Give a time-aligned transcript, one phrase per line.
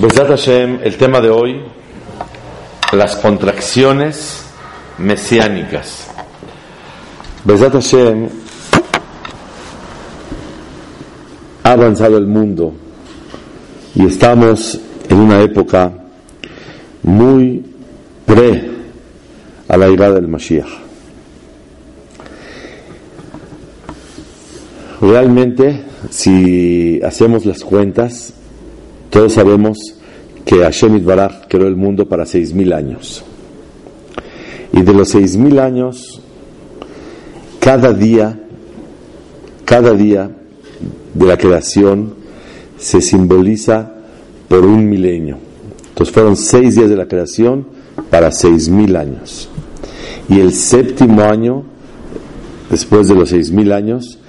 [0.00, 1.60] Besat Hashem, el tema de hoy,
[2.92, 4.46] las contracciones
[4.96, 6.06] mesiánicas.
[7.44, 8.30] Besat Hashem,
[11.64, 12.72] ha avanzado el mundo
[13.94, 15.92] y estamos en una época
[17.02, 17.62] muy
[18.24, 18.70] pre
[19.68, 20.70] a la llegada del Mashiach.
[25.02, 28.32] Realmente, si hacemos las cuentas,
[29.10, 29.76] todos sabemos
[30.44, 33.24] que Hashem Itbaraj creó el mundo para seis mil años.
[34.72, 36.20] Y de los seis mil años,
[37.58, 38.40] cada día,
[39.64, 40.30] cada día
[41.12, 42.14] de la creación
[42.78, 43.94] se simboliza
[44.48, 45.38] por un milenio.
[45.88, 47.66] Entonces fueron seis días de la creación
[48.10, 49.48] para seis mil años.
[50.28, 51.64] Y el séptimo año,
[52.70, 54.20] después de los seis mil años,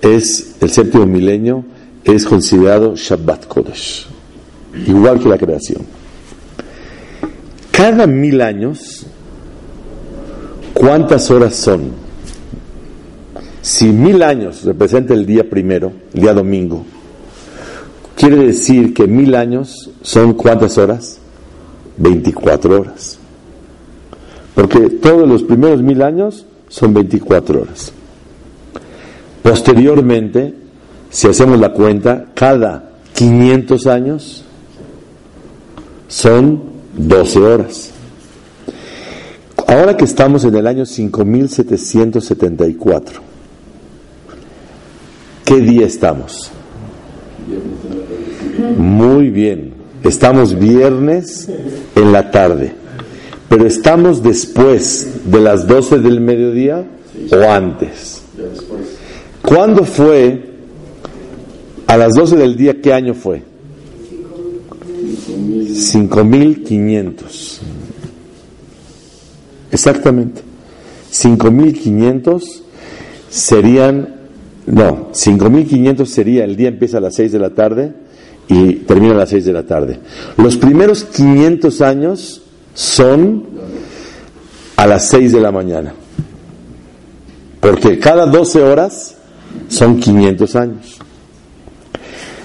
[0.00, 1.62] es el séptimo milenio,
[2.04, 4.08] es considerado Shabbat Kodesh
[4.74, 5.82] igual que la creación.
[7.70, 9.06] Cada mil años,
[10.74, 11.92] ¿cuántas horas son?
[13.62, 16.84] Si mil años representa el día primero, el día domingo,
[18.16, 21.18] quiere decir que mil años son cuántas horas?
[21.96, 23.18] 24 horas.
[24.54, 27.92] Porque todos los primeros mil años son 24 horas.
[29.42, 30.54] Posteriormente,
[31.10, 34.44] si hacemos la cuenta, cada 500 años
[36.10, 36.60] son
[36.98, 37.90] 12 horas.
[39.66, 43.20] Ahora que estamos en el año 5774,
[45.44, 46.50] ¿qué día estamos?
[48.76, 51.48] Muy bien, estamos viernes
[51.94, 52.74] en la tarde,
[53.48, 56.84] pero estamos después de las 12 del mediodía
[57.32, 58.22] o antes.
[59.42, 60.50] ¿Cuándo fue
[61.86, 62.80] a las 12 del día?
[62.80, 63.49] ¿Qué año fue?
[65.50, 67.58] 5.500.
[69.72, 70.42] Exactamente.
[71.12, 72.62] 5.500
[73.28, 74.14] serían,
[74.66, 77.92] no, 5.500 sería, el día empieza a las 6 de la tarde
[78.48, 79.98] y termina a las 6 de la tarde.
[80.36, 82.42] Los primeros 500 años
[82.74, 83.44] son
[84.76, 85.94] a las 6 de la mañana.
[87.60, 89.16] Porque cada 12 horas
[89.68, 90.98] son 500 años.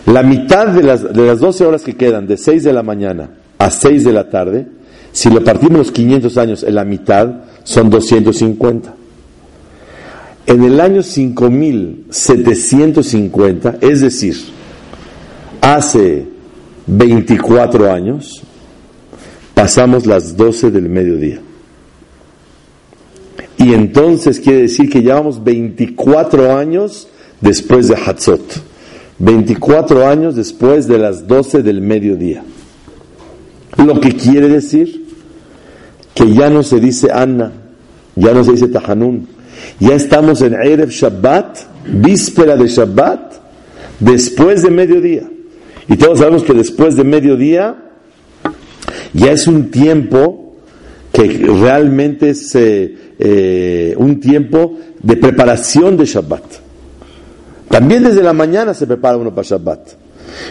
[0.05, 3.31] La mitad de las, de las 12 horas que quedan, de 6 de la mañana
[3.57, 4.67] a 6 de la tarde,
[5.11, 8.93] si lo partimos los 500 años en la mitad, son 250.
[10.47, 14.35] En el año 5750, es decir,
[15.61, 16.27] hace
[16.85, 18.43] 24 años,
[19.55, 21.39] pasamos las 12 del mediodía.
[23.57, 27.07] Y entonces quiere decir que llevamos 24 años
[27.41, 28.74] después de Hatzot.
[29.19, 32.43] 24 años después de las 12 del mediodía.
[33.77, 35.05] Lo que quiere decir
[36.13, 37.51] que ya no se dice Anna,
[38.15, 39.27] ya no se dice Tahanun,
[39.79, 43.33] ya estamos en Erev Shabbat, víspera de Shabbat,
[43.99, 45.23] después de mediodía.
[45.87, 47.75] Y todos sabemos que después de mediodía
[49.13, 50.55] ya es un tiempo
[51.11, 56.64] que realmente es eh, un tiempo de preparación de Shabbat.
[57.69, 59.79] También desde la mañana se prepara uno para Shabbat.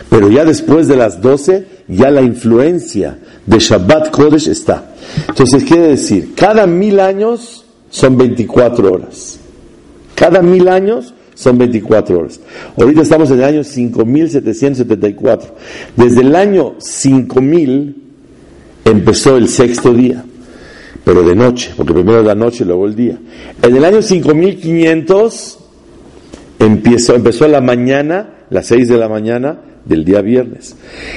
[0.08, 4.94] Pero ya después de las 12, ya la influencia de Shabbat Kodesh está.
[5.28, 9.38] Entonces quiere decir, cada mil años son 24 horas.
[10.14, 12.40] Cada mil años son 24 horas.
[12.78, 15.54] Ahorita estamos en el año 5774.
[15.96, 18.02] Desde el año 5000
[18.84, 20.24] empezó el sexto día,
[21.04, 23.18] pero de noche, porque primero la noche, luego el día.
[23.62, 25.58] En el año 5500
[26.64, 30.74] Empezó, empezó la mañana, las 6 de la mañana del día viernes.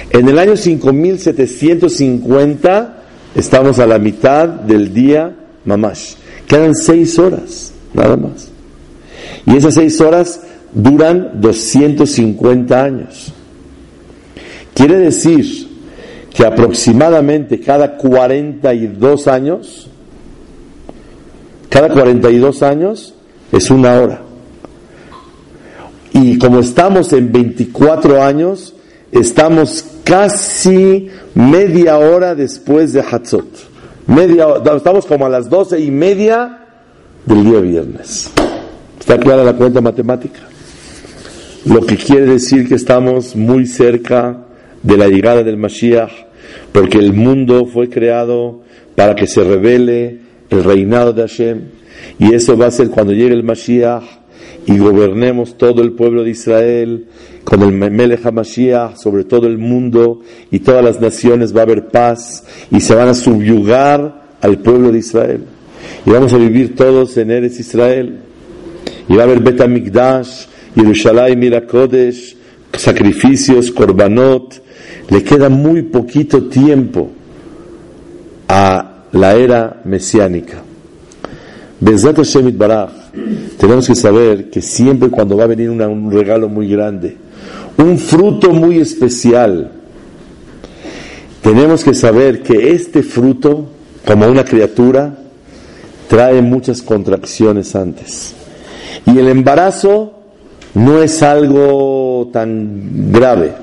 [0.10, 3.04] En el año 5750
[3.34, 6.16] estamos a la mitad del día mamash.
[6.48, 8.50] Quedan 6 horas, nada más.
[9.46, 10.42] Y esas 6 horas
[10.74, 13.32] duran 250 años.
[14.74, 15.46] Quiere decir
[16.34, 19.90] que aproximadamente cada 42 años,
[21.70, 23.14] cada 42 años
[23.54, 24.27] es una hora.
[26.20, 28.74] Y como estamos en 24 años,
[29.12, 33.46] estamos casi media hora después de Hatzot.
[34.08, 36.66] Media, estamos como a las doce y media
[37.24, 38.32] del día viernes.
[39.00, 40.40] ¿Está clara la cuenta matemática?
[41.66, 44.38] Lo que quiere decir que estamos muy cerca
[44.82, 46.12] de la llegada del Mashiach,
[46.72, 48.62] porque el mundo fue creado
[48.96, 50.20] para que se revele
[50.50, 51.62] el reinado de Hashem,
[52.18, 54.17] y eso va a ser cuando llegue el Mashiach
[54.68, 57.08] y gobernemos todo el pueblo de Israel
[57.46, 60.20] con el Melech HaMashiach sobre todo el mundo
[60.52, 64.92] y todas las naciones va a haber paz y se van a subyugar al pueblo
[64.92, 65.46] de Israel.
[66.06, 68.20] Y vamos a vivir todos en Eres Israel.
[69.08, 72.36] Y va a haber Bet HaMikdash, Yerushalayim Mirakodesh,
[72.74, 74.62] sacrificios, korbanot.
[75.10, 77.10] Le queda muy poquito tiempo
[78.50, 80.67] a la era mesiánica.
[81.80, 82.90] Bezat Hashem Baraj,
[83.58, 87.18] tenemos que saber que siempre cuando va a venir un regalo muy grande,
[87.78, 89.72] un fruto muy especial,
[91.42, 93.68] tenemos que saber que este fruto,
[94.06, 95.18] como una criatura,
[96.08, 98.34] trae muchas contracciones antes.
[99.06, 100.14] Y el embarazo
[100.74, 103.54] no es algo tan grave,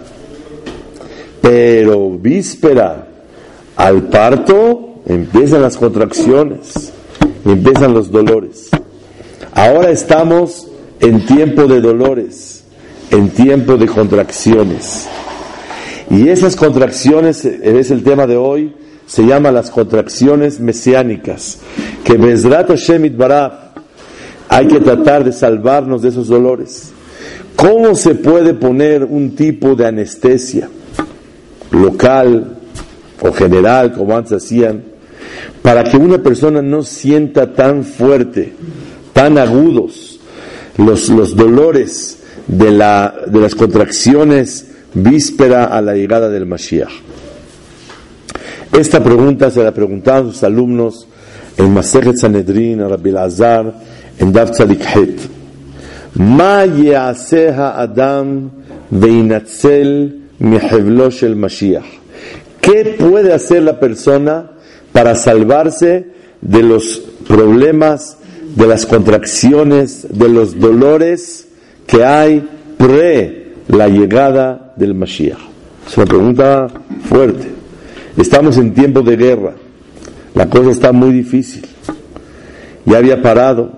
[1.43, 3.09] pero víspera
[3.77, 6.93] al parto empiezan las contracciones,
[7.53, 8.71] empiezan los dolores.
[9.53, 10.69] Ahora estamos
[11.01, 12.65] en tiempo de dolores,
[13.11, 15.07] en tiempo de contracciones.
[16.11, 18.75] Y esas contracciones, es el tema de hoy,
[19.07, 21.59] se llama las contracciones mesiánicas,
[22.05, 23.53] que Bezrat Hashem Baraj
[24.49, 26.93] hay que tratar de salvarnos de esos dolores.
[27.57, 30.69] ¿Cómo se puede poner un tipo de anestesia
[31.71, 32.59] local
[33.21, 34.94] o general, como antes hacían,
[35.65, 38.53] para que una persona no sienta tan fuerte,
[39.15, 40.21] tan agudos
[40.77, 46.93] los, los dolores de, la, de las contracciones víspera a la llegada del Mashiach?
[48.79, 51.07] Esta pregunta se la preguntaban sus alumnos
[51.57, 53.73] en Maseret Sanedrin, Rabbi Azar,
[54.19, 55.21] en Dav Tzadik Het.
[56.17, 58.51] Ma Adam
[58.91, 61.87] veinatzel el Mashiach.
[62.61, 64.51] ¿Qué puede hacer la persona
[64.95, 66.07] para salvarse
[66.41, 68.17] de los problemas,
[68.55, 71.49] de las contracciones, de los dolores
[71.85, 72.49] que hay
[72.79, 75.41] pre la llegada del Mashiach?
[75.85, 76.69] Es una pregunta
[77.09, 77.49] fuerte.
[78.17, 79.55] Estamos en tiempo de guerra.
[80.33, 81.67] La cosa está muy difícil.
[82.87, 83.73] Ya había parado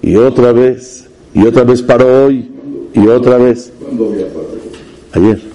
[0.00, 2.50] y otra vez, y otra vez paró hoy,
[2.94, 3.70] y otra vez.
[3.78, 4.54] ¿Cuándo había parado?
[5.12, 5.53] Ayer.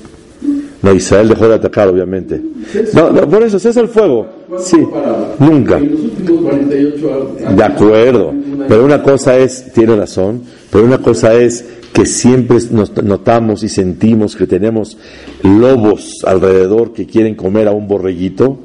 [0.81, 2.42] No, Israel dejó de atacar, obviamente.
[2.94, 4.28] No, no por eso, es el fuego.
[4.60, 4.78] Sí,
[5.40, 5.80] nunca.
[5.80, 8.34] De acuerdo.
[8.68, 13.70] Pero una cosa es, tiene razón, pero una cosa es que siempre nos notamos y
[13.70, 14.98] sentimos que tenemos
[15.44, 18.60] lobos alrededor que quieren comer a un borreguito,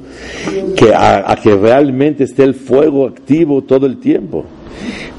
[0.75, 4.45] que a, que realmente esté el fuego activo todo el tiempo.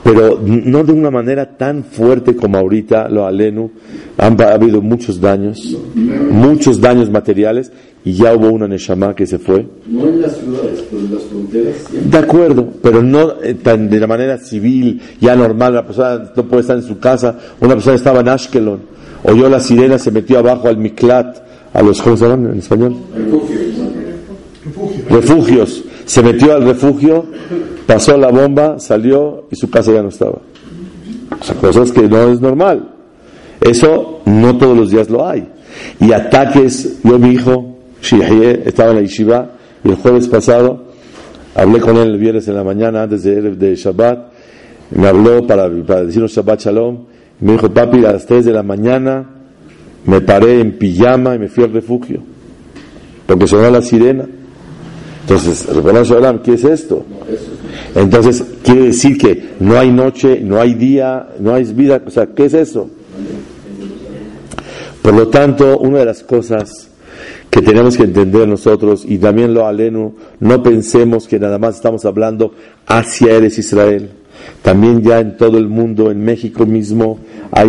[0.06, 3.72] Pero no de una manera tan fuerte como ahorita lo alenu.
[4.18, 5.76] Han ha habido muchos daños,
[6.30, 7.72] muchos daños materiales
[8.04, 9.66] y ya hubo una Neshama que se fue.
[9.88, 11.74] No en las ciudades, pero en las fronteras.
[12.08, 15.74] De acuerdo, pero no eh, tan de la manera civil, ya normal.
[15.74, 17.36] La persona no puede estar en su casa.
[17.60, 18.80] Una persona estaba en Ashkelon,
[19.24, 21.42] oyó la sirena, se metió abajo al Miklat,
[21.74, 22.94] a los, ¿cómo se llaman en español?
[23.12, 23.66] Refugios.
[25.10, 25.84] Refugios.
[26.04, 27.26] Se metió al refugio,
[27.86, 30.38] pasó la bomba, salió y su casa ya no estaba.
[31.40, 32.90] O sea, cosas que no es normal.
[33.60, 35.48] Eso no todos los días lo hay.
[36.00, 37.76] Y ataques, yo mi hijo,
[38.64, 39.50] estaba en la yeshiva
[39.84, 40.86] el jueves pasado
[41.56, 44.32] hablé con él el viernes en la mañana antes de, de Shabbat.
[44.90, 46.98] Me habló para, para decirnos Shabbat Shalom.
[47.40, 49.30] Me dijo, papi, a las 3 de la mañana
[50.06, 52.20] me paré en pijama y me fui al refugio.
[53.26, 54.26] Porque sonó la sirena.
[55.22, 55.66] Entonces,
[56.44, 57.04] ¿qué es esto?
[57.94, 62.02] Entonces, quiere decir que no hay noche, no hay día, no hay vida.
[62.06, 62.90] O sea, ¿qué es eso?
[65.02, 66.88] Por lo tanto, una de las cosas
[67.50, 72.04] que tenemos que entender nosotros y también lo aleno, no pensemos que nada más estamos
[72.04, 72.52] hablando
[72.86, 74.10] hacia Eres Israel.
[74.62, 77.18] También ya en todo el mundo, en México mismo,
[77.52, 77.68] hay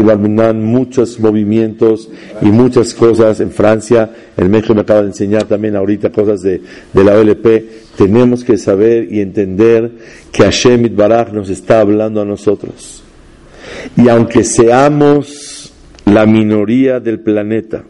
[0.55, 2.09] muchos movimientos
[2.41, 3.39] y muchas cosas.
[3.39, 6.61] En Francia, en México me acaba de enseñar también ahorita cosas de,
[6.91, 7.76] de la OLP.
[7.97, 9.91] Tenemos que saber y entender
[10.31, 13.03] que Hashem Baraj nos está hablando a nosotros.
[13.95, 15.73] Y aunque seamos
[16.05, 17.83] la minoría del planeta,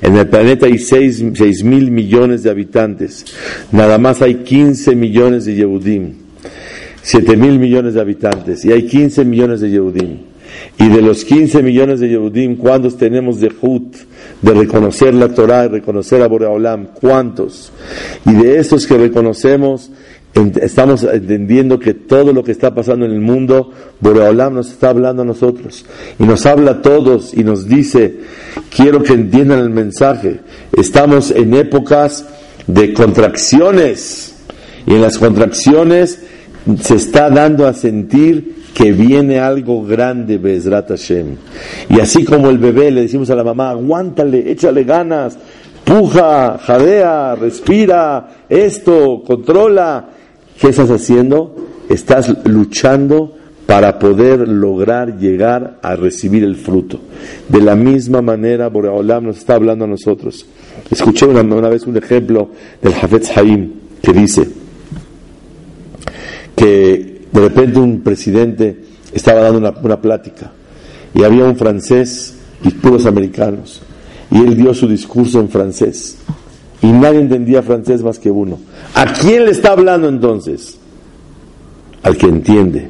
[0.00, 3.26] en el planeta hay 6, mil millones de habitantes.
[3.70, 6.14] Nada más hay 15 millones de Yehudim.
[7.02, 8.64] 7 mil millones de habitantes.
[8.64, 10.18] Y hay 15 millones de Yehudim.
[10.78, 13.96] Y de los 15 millones de Yehudim, ¿cuántos tenemos de Hut?
[14.42, 16.88] De reconocer la Torah y reconocer a Boreolam.
[16.94, 17.72] ¿Cuántos?
[18.24, 19.90] Y de estos que reconocemos,
[20.34, 23.70] estamos entendiendo que todo lo que está pasando en el mundo,
[24.00, 25.84] Boreolam nos está hablando a nosotros.
[26.18, 28.20] Y nos habla a todos y nos dice,
[28.74, 30.40] quiero que entiendan el mensaje.
[30.76, 32.24] Estamos en épocas
[32.66, 34.34] de contracciones.
[34.86, 36.20] Y en las contracciones
[36.80, 41.36] se está dando a sentir que viene algo grande, Bezrat Hashem.
[41.88, 45.38] Y así como el bebé le decimos a la mamá, aguántale, échale ganas,
[45.84, 50.08] puja, jadea, respira, esto, controla.
[50.58, 51.56] ¿Qué estás haciendo?
[51.88, 53.34] Estás luchando
[53.66, 56.98] para poder lograr llegar a recibir el fruto.
[57.48, 60.44] De la misma manera, Boreolam nos está hablando a nosotros.
[60.90, 62.50] Escuché una, vez un ejemplo
[62.82, 63.72] del Hafetz Haim
[64.02, 64.48] que dice
[66.56, 68.76] que de repente un presidente
[69.12, 70.50] estaba dando una, plática
[71.14, 73.82] y había un francés y puros americanos
[74.30, 76.16] y él dio su discurso en francés
[76.82, 78.58] y nadie entendía francés más que uno.
[78.94, 80.78] ¿A quién le está hablando entonces?
[82.02, 82.88] Al que entiende.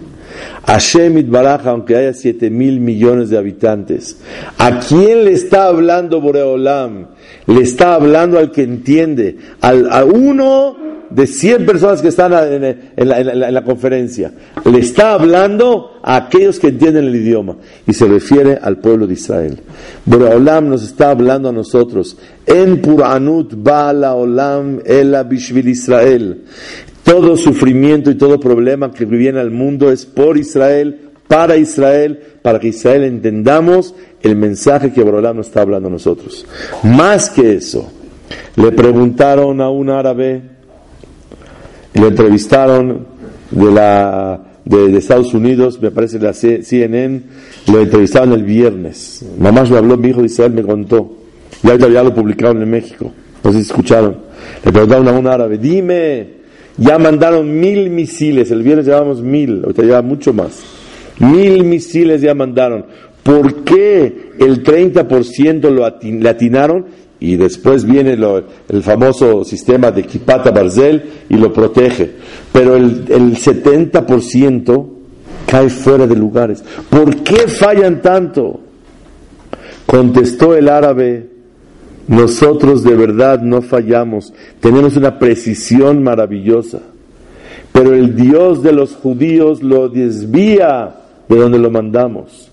[0.67, 4.19] Hashem Baraja, aunque haya siete mil millones de habitantes,
[4.59, 7.07] ¿a quién le está hablando Boreolam?
[7.47, 10.77] Le está hablando al que entiende, al, a uno
[11.11, 14.33] de 100 personas que están en, la, conferencia.
[14.65, 19.15] Le está hablando a aquellos que entienden el idioma y se refiere al pueblo de
[19.15, 19.61] Israel.
[20.05, 22.17] Boreolam nos está hablando a nosotros.
[22.47, 26.45] En Puranut Bala Olam Ela Bishvil Israel.
[27.03, 32.61] Todo sufrimiento y todo problema que viene al mundo es por Israel, para Israel, para
[32.61, 36.47] que Israel entendamos el mensaje que Boreolam nos está hablando a nosotros.
[36.85, 37.91] Más que eso,
[38.57, 40.60] le preguntaron a un árabe
[41.95, 43.07] lo entrevistaron
[43.51, 47.23] de la de, Estados Unidos, me parece de la CNN,
[47.67, 49.25] lo entrevistaron el viernes.
[49.39, 51.17] Mamá me habló, mi hijo de Israel me contó.
[51.63, 53.13] Y ahorita ya lo publicaron en México.
[53.43, 54.17] No sé si escucharon.
[54.65, 56.41] Le preguntaron a un árabe, dime,
[56.77, 60.63] ya mandaron mil misiles, el viernes llevamos mil, ahorita lleva mucho más.
[61.19, 62.87] Mil misiles ya mandaron.
[63.23, 65.87] ¿Por qué el 30% lo
[66.21, 66.87] le atinaron
[67.21, 68.19] y después viene
[68.69, 72.11] el famoso sistema de Kipata Barzel y lo protege.
[72.51, 74.87] Pero el, el 70%
[75.47, 76.65] cae fuera de lugares.
[76.89, 78.61] ¿Por qué fallan tanto?
[79.87, 81.29] Contestó el árabe,
[82.09, 86.81] nosotros de verdad no fallamos, tenemos una precisión maravillosa,
[87.73, 90.97] pero el Dios de los judíos lo desvía
[91.29, 92.50] de donde lo mandamos.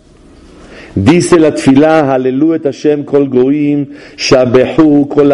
[1.03, 3.85] Dice la tfilá, aleluya Hashem kol goim,
[4.17, 5.31] shabehu kol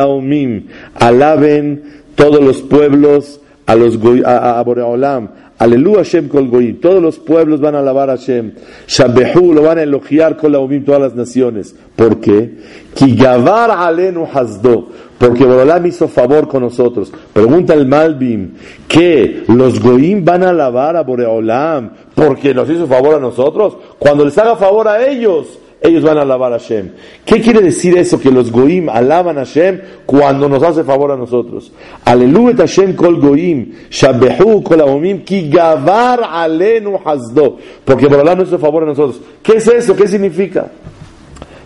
[1.00, 1.84] alaben
[2.16, 7.62] todos los pueblos a los a, a Boreolam, aleluya Hashem kol goim, todos los pueblos
[7.62, 8.54] van a alabar a Hashem,
[8.88, 12.58] shabehu lo van a elogiar kol aomim todas las naciones, ¿por qué?
[12.96, 17.12] Ki gavar alenu hasdo, porque Boreolam hizo favor con nosotros.
[17.32, 18.56] Pregunta el Malbim,
[18.88, 19.44] ¿qué?
[19.48, 23.78] ¿Los goim van a alabar a Boreolam porque nos hizo favor a nosotros?
[23.98, 26.92] Cuando les haga favor a ellos, ellos van a alabar a Hashem.
[27.26, 28.18] ¿Qué quiere decir eso?
[28.18, 31.74] Que los goim alaban a Hashem cuando nos hace favor a nosotros.
[32.06, 37.58] Aleluya Hashem kol goim, shabehu kol aomim, ki gavar alenu hasdo.
[37.84, 39.22] Porque Boreolam nos hizo favor a nosotros.
[39.44, 39.94] ¿Qué es eso?
[39.94, 40.72] ¿Qué significa?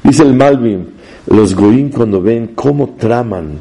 [0.03, 0.85] Dice el Malbim,
[1.27, 3.59] los goín cuando ven cómo traman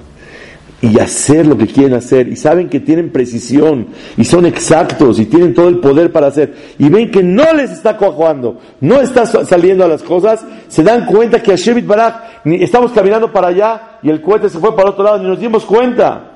[0.86, 5.26] y hacer lo que quieren hacer y saben que tienen precisión y son exactos y
[5.26, 9.26] tienen todo el poder para hacer y ven que no les está coajuando, no está
[9.26, 13.98] saliendo a las cosas, se dan cuenta que a Shevit Barak estamos caminando para allá
[14.02, 16.32] y el cohete se fue para otro lado y nos dimos cuenta.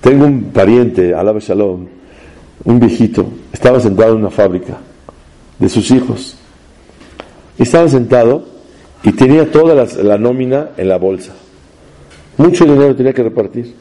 [0.00, 1.86] Tengo un pariente, Alaba Shalom,
[2.64, 4.78] un viejito, estaba sentado en una fábrica
[5.58, 6.36] de sus hijos.
[7.56, 8.44] Estaba sentado
[9.04, 11.32] y tenía toda la, nómina en la bolsa.
[12.36, 13.74] Mucho dinero tenía que repartir.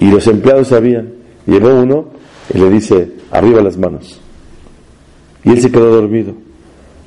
[0.00, 1.12] Y los empleados sabían.
[1.46, 2.06] Llegó uno
[2.52, 4.20] y le dice, arriba las manos.
[5.44, 6.34] Y él se quedó dormido.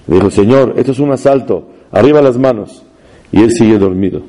[0.07, 2.83] Le dijo, Señor, esto es un asalto, arriba las manos.
[3.31, 4.21] Y él sigue dormido.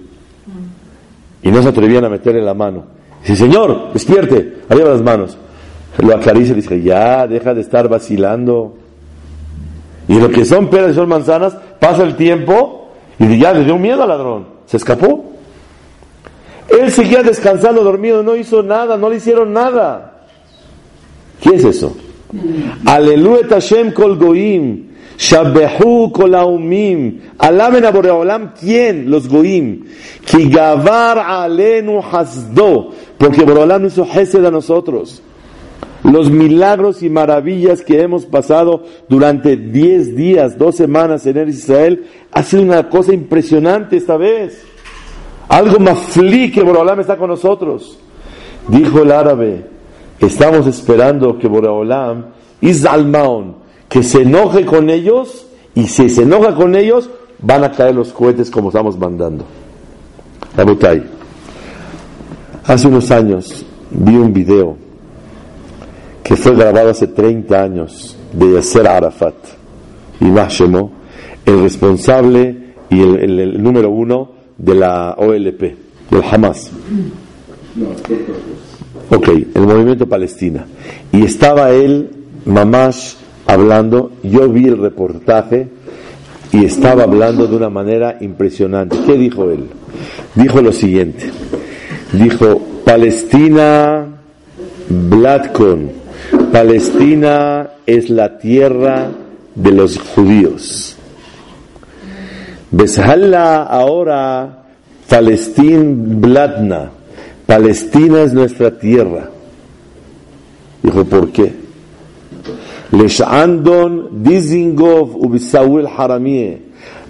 [1.43, 2.85] Y no se atrevían a meterle la mano.
[3.23, 5.39] Dice, Señor, despierte, arriba las manos.
[5.99, 8.77] Lo acaricia y dice, ya, deja de estar vacilando.
[10.09, 13.79] Y lo que son peras y son manzanas, pasa el tiempo y ya le dio
[13.79, 14.47] miedo al ladrón.
[14.67, 15.31] Se escapó.
[16.79, 20.25] Él seguía descansando, dormido, no hizo nada, no le hicieron nada.
[21.41, 21.97] ¿Qué es eso?
[22.85, 24.91] Aleluya Hashem kol goim.
[25.19, 27.21] Shabehu kol aumim.
[27.39, 29.11] Alaben Boreolam, ¿quién?
[29.11, 29.85] Los goim.
[30.25, 32.93] Ki gavar alenu hasdo.
[33.19, 35.23] Porque Boreolam hizo gesed a nosotros
[36.03, 42.43] los milagros y maravillas que hemos pasado durante 10 días, dos semanas en Israel, ha
[42.43, 44.65] sido una cosa impresionante esta vez.
[45.51, 47.99] Algo mafli que Boreolam está con nosotros.
[48.69, 49.67] Dijo el árabe,
[50.21, 52.27] estamos esperando que Boreolam,
[52.61, 53.57] Izalmaon,
[53.89, 58.13] que se enoje con ellos, y si se enoja con ellos, van a caer los
[58.13, 59.45] cohetes como estamos mandando.
[62.65, 64.77] Hace unos años vi un video
[66.23, 69.35] que fue grabado hace 30 años de Yasser Arafat.
[70.21, 70.93] Y Shemo,
[71.45, 75.61] el responsable y el número uno de la OLP,
[76.11, 76.71] del Hamas.
[79.11, 80.67] Ok, el movimiento Palestina.
[81.13, 82.11] Y estaba él,
[82.45, 83.15] Mamash,
[83.47, 85.69] hablando, yo vi el reportaje
[86.53, 88.97] y estaba hablando de una manera impresionante.
[89.07, 89.67] ¿Qué dijo él?
[90.35, 91.31] Dijo lo siguiente.
[92.13, 94.07] Dijo, Palestina,
[94.89, 95.91] Bladkon.
[96.53, 99.09] Palestina es la tierra
[99.55, 100.97] de los judíos.
[102.71, 104.65] Beshala ahora,
[105.09, 106.91] Palestín Bladna.
[107.47, 109.29] Palestina es nuestra tierra.
[110.83, 111.53] Dijo, ¿por qué?
[112.93, 116.63] Leshandon, Dizingov, Ubisaul Haramie.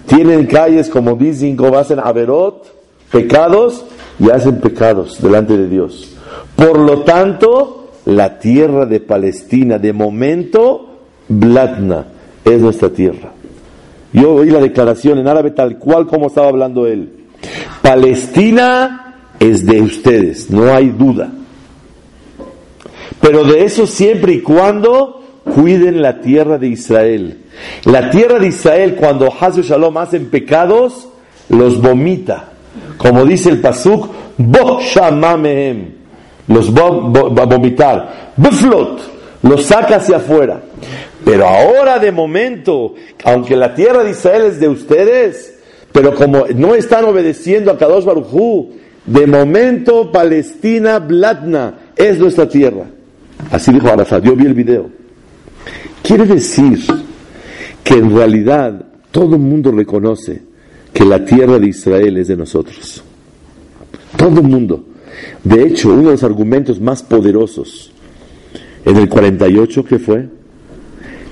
[0.07, 2.65] Tienen calles como Dizingov, hacen averot,
[3.11, 3.85] pecados,
[4.21, 6.15] y hacen pecados delante de Dios.
[6.55, 12.05] Por lo tanto, la tierra de Palestina, de momento, Blatna,
[12.45, 13.31] es nuestra tierra.
[14.13, 17.09] Yo oí la declaración en árabe tal cual como estaba hablando él.
[17.81, 21.31] Palestina es de ustedes, no hay duda.
[23.19, 27.37] Pero de eso siempre y cuando cuiden la tierra de Israel.
[27.85, 31.07] La tierra de Israel, cuando Hazu Shalom hacen pecados,
[31.49, 32.49] los vomita.
[32.97, 36.01] Como dice el Pasuk, Boshamamehem.
[36.47, 38.33] Los va a vomitar.
[38.35, 39.10] Buflot.
[39.43, 40.61] Los saca hacia afuera.
[41.23, 45.55] Pero ahora de momento, aunque la tierra de Israel es de ustedes,
[45.91, 48.71] pero como no están obedeciendo a Kadosh Baruchú,
[49.05, 52.85] de momento Palestina Blatna es nuestra tierra.
[53.51, 54.89] Así dijo Arafat, yo vi el video.
[56.03, 56.79] Quiere decir
[57.83, 60.41] que en realidad todo el mundo reconoce
[60.93, 63.03] que la tierra de Israel es de nosotros.
[64.17, 64.85] Todo el mundo.
[65.43, 67.91] De hecho, uno de los argumentos más poderosos
[68.85, 70.27] en el 48 que fue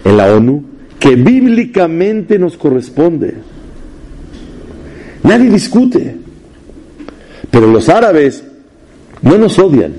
[0.05, 0.63] en la ONU,
[0.99, 3.33] que bíblicamente nos corresponde.
[5.23, 6.15] Nadie discute.
[7.51, 8.43] Pero los árabes
[9.21, 9.93] no nos odian.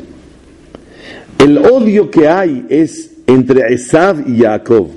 [1.39, 4.89] El odio que hay es entre Esav y Jacob.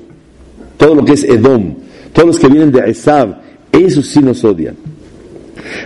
[0.78, 1.76] Todo lo que es Edom,
[2.12, 4.76] todos los que vienen de Esav esos sí nos odian.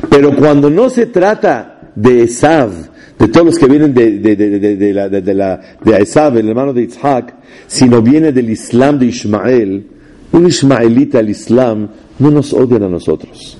[0.10, 2.71] Pero cuando no se trata de Esav,
[3.17, 6.49] de todos los que vienen de, de, de, de, la, de, la, de Esav, el
[6.49, 9.88] hermano de Isaac, sino viene del Islam de Ismael,
[10.32, 13.58] un ismaelita al Islam no nos odian a nosotros.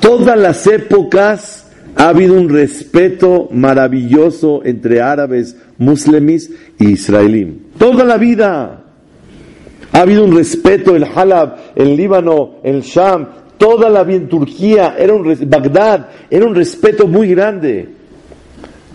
[0.00, 7.54] Todas las épocas ha habido un respeto maravilloso entre árabes, muslimis y israelíes.
[7.78, 8.84] Toda la vida
[9.92, 14.96] ha habido un respeto en Halab, en Líbano, en Sham, toda la vida en Turquía,
[14.98, 17.88] era un, Bagdad, era un respeto muy grande.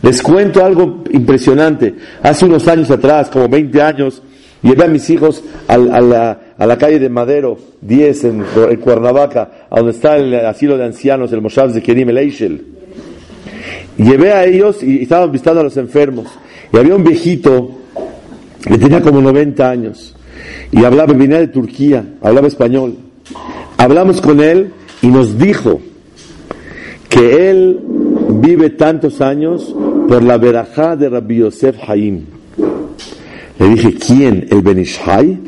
[0.01, 1.93] Les cuento algo impresionante.
[2.23, 4.21] Hace unos años atrás, como 20 años,
[4.61, 8.43] llevé a mis hijos a, la, calle de Madero, 10 en,
[8.79, 12.65] Cuernavaca, a donde está el asilo de ancianos, el Moshav de Kerim El
[13.97, 16.27] Llevé a ellos y estaban visitando a los enfermos.
[16.71, 17.71] Y había un viejito
[18.61, 20.15] que tenía como 90 años.
[20.71, 22.95] Y hablaba, venía de Turquía, hablaba español.
[23.77, 25.81] Hablamos con él y nos dijo
[27.09, 27.79] que él
[28.29, 29.75] vive tantos años
[30.07, 32.25] por la verajá de Rabbi Yosef Haim.
[33.59, 34.47] Le dije, ¿quién?
[34.49, 35.39] ¿El Benishai?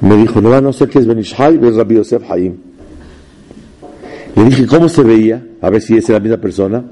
[0.00, 2.56] Me dijo, no, no sé qué es Benishai, es Rabbi Yosef Haim.
[4.36, 5.42] Le dije, ¿cómo se veía?
[5.62, 6.84] A ver si es la misma persona.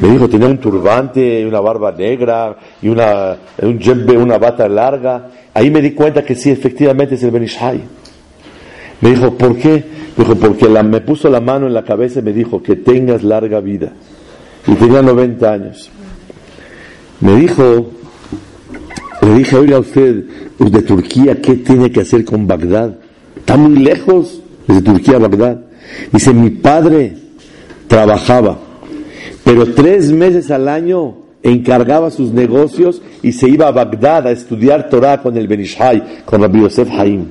[0.00, 5.30] Me dijo, tenía un turbante, una barba negra, y una, una bata larga.
[5.54, 7.80] Ahí me di cuenta que sí, efectivamente es el Benishai.
[9.00, 9.82] Me dijo, ¿por qué?
[10.16, 13.22] Me dijo, porque me puso la mano en la cabeza y me dijo, que tengas
[13.24, 13.92] larga vida.
[14.66, 15.90] Y tenía 90 años.
[17.20, 17.90] Me dijo,
[19.22, 20.24] le dije, oiga usted,
[20.58, 22.96] de Turquía, ¿qué tiene que hacer con Bagdad?
[23.36, 25.58] Está muy lejos, desde Turquía a Bagdad.
[26.12, 27.16] Dice, mi padre
[27.86, 28.58] trabajaba,
[29.44, 34.88] pero tres meses al año encargaba sus negocios y se iba a Bagdad a estudiar
[34.88, 37.24] Torah con el Benishai, con Rabbi Yosef Haim.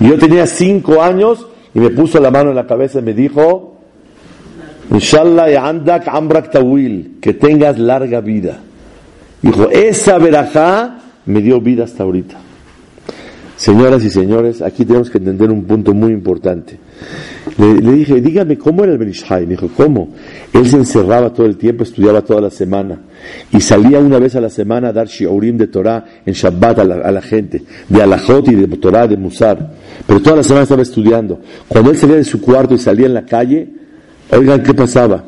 [0.00, 3.14] Y yo tenía cinco años y me puso la mano en la cabeza y me
[3.14, 3.77] dijo,
[4.90, 8.58] Inshallah andak ambrak tawil, que tengas larga vida.
[9.42, 12.36] Dijo, esa verajá me dio vida hasta ahorita.
[13.56, 16.78] Señoras y señores, aquí tenemos que entender un punto muy importante.
[17.58, 19.42] Le, dije, dígame, ¿cómo era el Benishai?
[19.46, 20.10] Me dijo, ¿cómo?
[20.52, 23.00] Él se encerraba todo el tiempo, estudiaba toda la semana.
[23.50, 26.84] Y salía una vez a la semana a dar shiurim de Torah en Shabbat a
[26.84, 29.72] la, gente, de Alajot y de Torah, de Musar.
[30.06, 31.40] Pero toda la semana estaba estudiando.
[31.66, 33.68] Cuando él salía de su cuarto y salía en la calle,
[34.30, 35.24] oigan, ¿qué pasaba?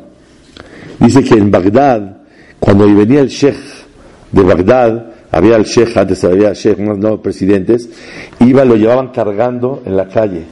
[0.99, 2.17] Dice que en Bagdad,
[2.59, 3.57] cuando venía el sheikh
[4.31, 7.89] de Bagdad, había el sheikh, antes había el sheikh, unos nuevos presidentes,
[8.39, 10.43] iba, lo llevaban cargando en la calle,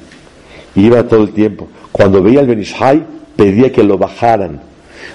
[0.75, 1.67] iba todo el tiempo.
[1.91, 4.61] Cuando veía el Benishai, pedía que lo bajaran.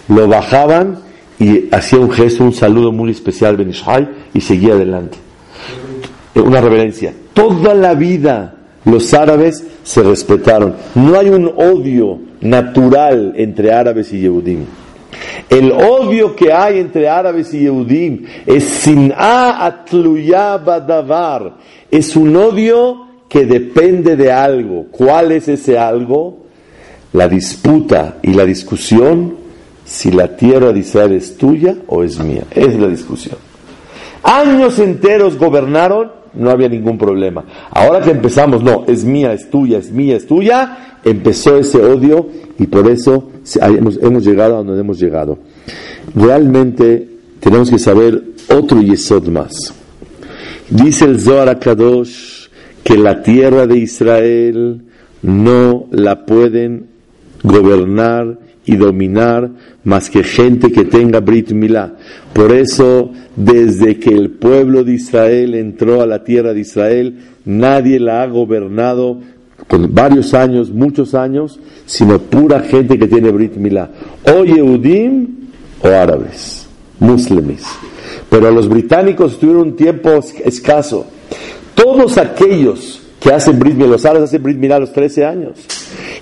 [0.08, 0.98] Lo bajaban
[1.38, 5.18] y hacía un gesto, un saludo muy especial Benishai y seguía adelante.
[6.34, 7.12] Una reverencia.
[7.32, 10.74] Toda la vida los árabes se respetaron.
[10.94, 14.64] No hay un odio natural entre árabes y Yehudim.
[15.48, 19.08] El odio que hay entre árabes y Yehudim es sin
[20.64, 21.54] badavar.
[21.90, 24.86] Es un odio que depende de algo.
[24.90, 26.44] ¿Cuál es ese algo?
[27.12, 29.44] La disputa y la discusión
[29.84, 32.44] si la tierra de Israel es tuya o es mía.
[32.50, 33.36] Es la discusión.
[34.22, 37.44] Años enteros gobernaron, no había ningún problema.
[37.70, 42.28] Ahora que empezamos, no, es mía, es tuya, es mía, es tuya, empezó ese odio
[42.58, 45.38] y por eso hemos, llegado a donde hemos llegado.
[46.14, 47.08] Realmente
[47.40, 49.74] tenemos que saber otro yesod más.
[50.70, 52.48] Dice el Zohar Kadosh
[52.82, 54.82] que la tierra de Israel
[55.22, 56.86] no la pueden
[57.42, 59.50] gobernar y dominar
[59.84, 61.96] más que gente que tenga Brit Milá.
[62.32, 68.00] Por eso, desde que el pueblo de Israel entró a la tierra de Israel, nadie
[68.00, 69.20] la ha gobernado
[69.68, 73.90] con varios años, muchos años, sino pura gente que tiene Brit Milá.
[74.24, 75.28] O Yehudim
[75.82, 76.66] o árabes,
[76.98, 77.64] musulmanes.
[78.28, 80.10] Pero los británicos tuvieron un tiempo
[80.44, 81.06] escaso.
[81.74, 85.52] Todos aquellos que hacen Brit Milá, los árabes hacen Brit Milá a los 13 años.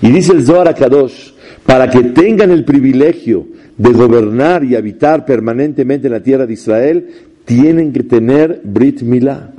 [0.01, 1.32] Y dice el Zohar Kadosh,
[1.65, 3.47] para que tengan el privilegio
[3.77, 7.07] de gobernar y habitar permanentemente en la tierra de Israel,
[7.45, 9.51] tienen que tener Brit Milá.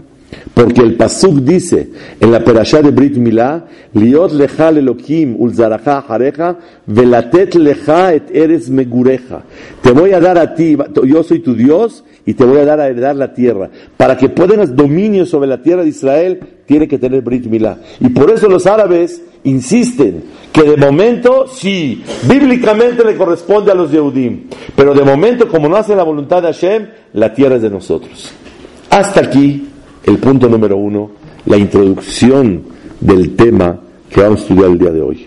[0.52, 6.58] Porque el Pasuk dice en la perashá de Brit Milá, Liot lecha lelokim ulzaraja hareja,
[6.86, 9.42] velatet lecha et eres megureja.
[9.82, 12.80] Te voy a dar a ti, yo soy tu Dios, y te voy a dar
[12.80, 13.70] a heredar la tierra.
[13.96, 17.78] Para que puedas dominio sobre la tierra de Israel, tiene que tener Brit Milá.
[18.00, 23.90] Y por eso los árabes insisten que de momento sí, bíblicamente le corresponde a los
[23.90, 27.70] Yehudim, pero de momento como no hacen la voluntad de Hashem, la tierra es de
[27.70, 28.32] nosotros.
[28.90, 29.68] Hasta aquí
[30.06, 31.10] el punto número uno,
[31.46, 32.62] la introducción
[33.00, 35.26] del tema que vamos a estudiar el día de hoy.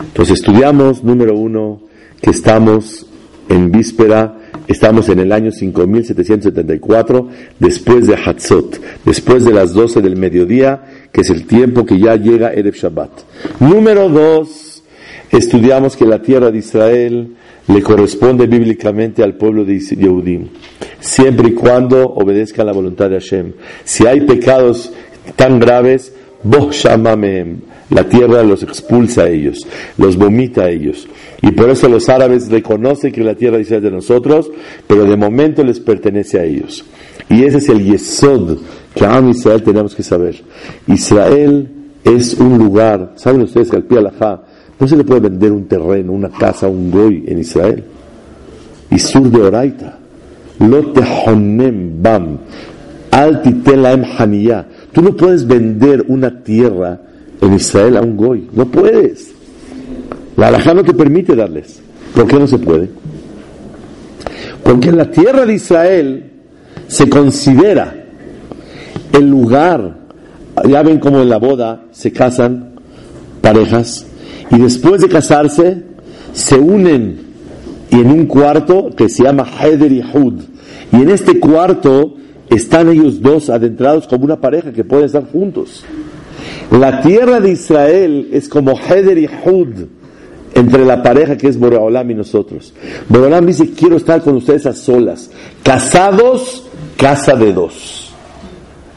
[0.00, 1.80] Entonces estudiamos, número uno,
[2.20, 3.06] que estamos
[3.48, 10.16] en víspera, estamos en el año 5774, después de Hatzot, después de las 12 del
[10.16, 13.10] mediodía, que es el tiempo que ya llega Erev Shabbat.
[13.60, 14.82] Número dos,
[15.30, 17.34] estudiamos que la tierra de Israel
[17.66, 20.48] le corresponde bíblicamente al pueblo de Yehudim,
[21.08, 23.52] siempre y cuando obedezca la voluntad de Hashem.
[23.84, 24.92] Si hay pecados
[25.36, 26.70] tan graves, Boh
[27.90, 29.66] la tierra los expulsa a ellos,
[29.96, 31.08] los vomita a ellos.
[31.40, 34.50] Y por eso los árabes reconocen que la tierra es de nosotros,
[34.86, 36.84] pero de momento les pertenece a ellos.
[37.30, 38.58] Y ese es el yesod
[38.94, 40.42] que a Israel tenemos que saber.
[40.86, 41.68] Israel
[42.04, 43.98] es un lugar, ¿saben ustedes que al pie
[44.78, 47.82] no se le puede vender un terreno, una casa, un goy en Israel?
[48.90, 49.98] Y sur de Oraita.
[50.60, 52.38] Honem bam.
[53.10, 54.66] Altitelaem haniyah.
[54.92, 57.00] Tú no puedes vender una tierra
[57.40, 58.48] en Israel a un goy.
[58.52, 59.32] No puedes.
[60.36, 61.80] La alajá no te permite darles.
[62.14, 62.88] ¿Por qué no se puede?
[64.62, 66.30] Porque en la tierra de Israel
[66.88, 68.04] se considera
[69.12, 69.98] el lugar,
[70.68, 72.74] ya ven como en la boda se casan
[73.40, 74.06] parejas
[74.50, 75.82] y después de casarse
[76.32, 77.20] se unen
[77.90, 80.42] y en un cuarto que se llama Heder Hud.
[80.92, 82.14] Y en este cuarto
[82.48, 85.84] están ellos dos adentrados como una pareja que pueden estar juntos.
[86.70, 89.86] La tierra de Israel es como Heder y Hud
[90.54, 92.72] entre la pareja que es Boreolam y nosotros.
[93.08, 95.30] Boreolam dice, quiero estar con ustedes a solas.
[95.62, 98.12] Casados, casa de dos.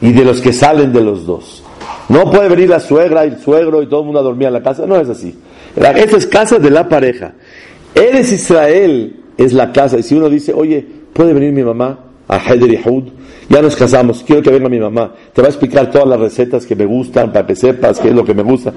[0.00, 1.62] Y de los que salen de los dos.
[2.08, 4.54] No puede venir la suegra y el suegro y todo el mundo a dormir en
[4.54, 4.86] la casa.
[4.86, 5.34] No es así.
[5.76, 7.32] Esta es casa de la pareja.
[7.94, 9.98] Eres Israel, es la casa.
[9.98, 11.98] Y si uno dice, oye, ¿puede venir mi mamá
[12.28, 13.04] a Heder Hud?
[13.48, 15.12] Ya nos casamos, quiero que venga mi mamá.
[15.32, 18.14] Te va a explicar todas las recetas que me gustan para que sepas qué es
[18.14, 18.72] lo que me gusta.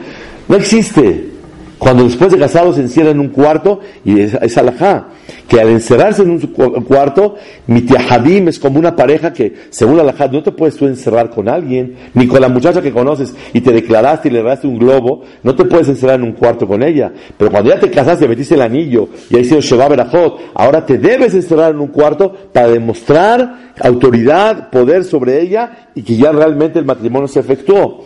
[0.48, 1.35] No existe.
[1.78, 5.08] Cuando después de casados se encierran en un cuarto, y es, es alajá,
[5.48, 7.36] que al encerrarse en un cuarto,
[7.68, 11.96] mitiahadim es como una pareja que, según alajá, no te puedes tú encerrar con alguien,
[12.14, 15.56] ni con la muchacha que conoces y te declaraste y le daste un globo, no
[15.56, 17.12] te puedes encerrar en un cuarto con ella.
[17.38, 20.98] Pero cuando ya te casaste, metiste el anillo y ahí sido Sheba Berajot, ahora te
[20.98, 26.80] debes encerrar en un cuarto para demostrar autoridad, poder sobre ella y que ya realmente
[26.80, 28.06] el matrimonio se efectuó.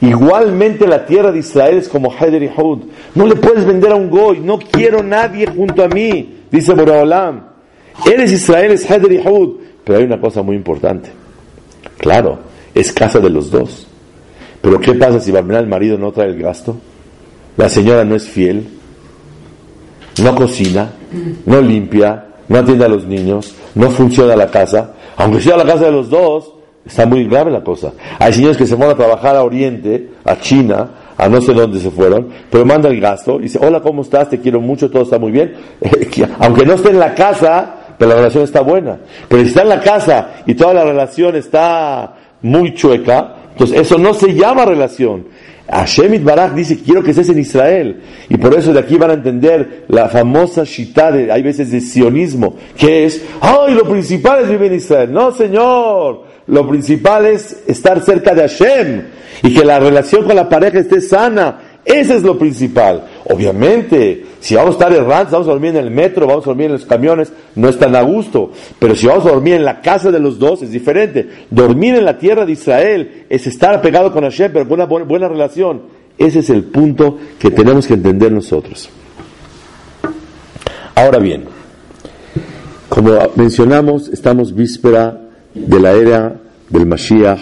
[0.00, 2.50] Igualmente la tierra de Israel es como Heder y.
[3.14, 4.40] No le puedes vender a un goy.
[4.40, 7.46] No quiero nadie junto a mí, dice Boraholam.
[8.04, 9.22] Eres Israel, es Heder y.
[9.84, 11.10] Pero hay una cosa muy importante.
[11.98, 12.38] Claro,
[12.74, 13.86] es casa de los dos.
[14.60, 16.76] Pero ¿qué pasa si el marido no trae el gasto?
[17.56, 18.66] La señora no es fiel,
[20.22, 20.90] no cocina,
[21.46, 24.92] no limpia, no atiende a los niños, no funciona la casa.
[25.16, 26.52] Aunque sea la casa de los dos,
[26.86, 27.92] está muy grave la cosa.
[28.18, 31.80] Hay señores que se van a trabajar a Oriente, a China, a no sé dónde
[31.80, 34.30] se fueron, pero manda el gasto y dice, hola, ¿cómo estás?
[34.30, 35.54] Te quiero mucho, todo está muy bien.
[36.40, 38.98] Aunque no esté en la casa, pero la relación está buena.
[39.28, 43.98] Pero si está en la casa y toda la relación está muy chueca, entonces eso
[43.98, 45.26] no se llama relación.
[45.68, 48.02] Hashem Baraj dice, quiero que estés en Israel.
[48.28, 51.80] Y por eso de aquí van a entender la famosa shita de, hay veces de
[51.80, 55.12] sionismo, que es, ay, lo principal es vivir en Israel.
[55.12, 59.02] No, señor, lo principal es estar cerca de Hashem
[59.42, 61.60] y que la relación con la pareja esté sana.
[61.84, 63.04] Ese es lo principal.
[63.24, 66.66] Obviamente, si vamos a estar errantes, vamos a dormir en el metro, vamos a dormir
[66.66, 68.50] en los camiones, no es tan a gusto.
[68.78, 71.28] Pero si vamos a dormir en la casa de los dos, es diferente.
[71.50, 75.28] Dormir en la tierra de Israel es estar apegado con Hashem, pero con una buena
[75.28, 75.82] relación.
[76.18, 78.88] Ese es el punto que tenemos que entender nosotros.
[80.94, 81.44] Ahora bien,
[82.88, 85.25] como mencionamos, estamos víspera
[85.56, 87.40] de la era del Mashiach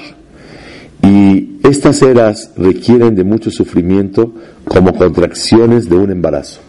[1.02, 4.32] y estas eras requieren de mucho sufrimiento
[4.64, 6.60] como contracciones de un embarazo.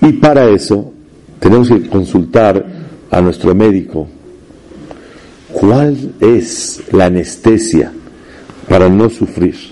[0.00, 0.92] Y para eso
[1.38, 2.64] tenemos que consultar
[3.10, 4.08] a nuestro médico
[5.52, 7.92] cuál es la anestesia
[8.68, 9.71] para no sufrir.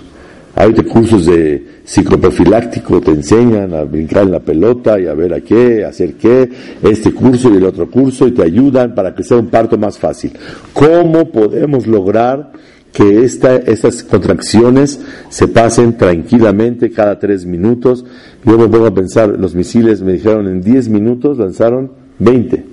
[0.60, 5.40] Hay cursos de psicoprofiláctico, te enseñan a brincar en la pelota y a ver a
[5.40, 6.50] qué, hacer qué,
[6.82, 9.98] este curso y el otro curso y te ayudan para que sea un parto más
[9.98, 10.32] fácil.
[10.74, 12.52] ¿Cómo podemos lograr
[12.92, 18.04] que esta, estas contracciones se pasen tranquilamente cada tres minutos.
[18.44, 22.66] Yo me pongo a pensar, los misiles me dijeron en diez minutos lanzaron veinte.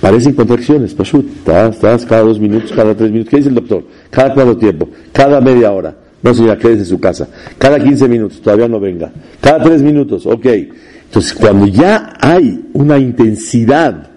[0.00, 1.26] Parecen contracciones, Pashut.
[1.46, 3.30] Estás cada dos minutos, cada tres minutos.
[3.30, 3.84] ¿Qué dice el doctor?
[4.10, 4.88] ¿Cada cuánto tiempo?
[5.12, 5.99] Cada media hora.
[6.22, 7.28] No, señora, quédese en su casa.
[7.58, 9.10] Cada quince minutos, todavía no venga.
[9.40, 10.46] Cada tres minutos, ok.
[10.46, 14.10] Entonces, cuando ya hay una intensidad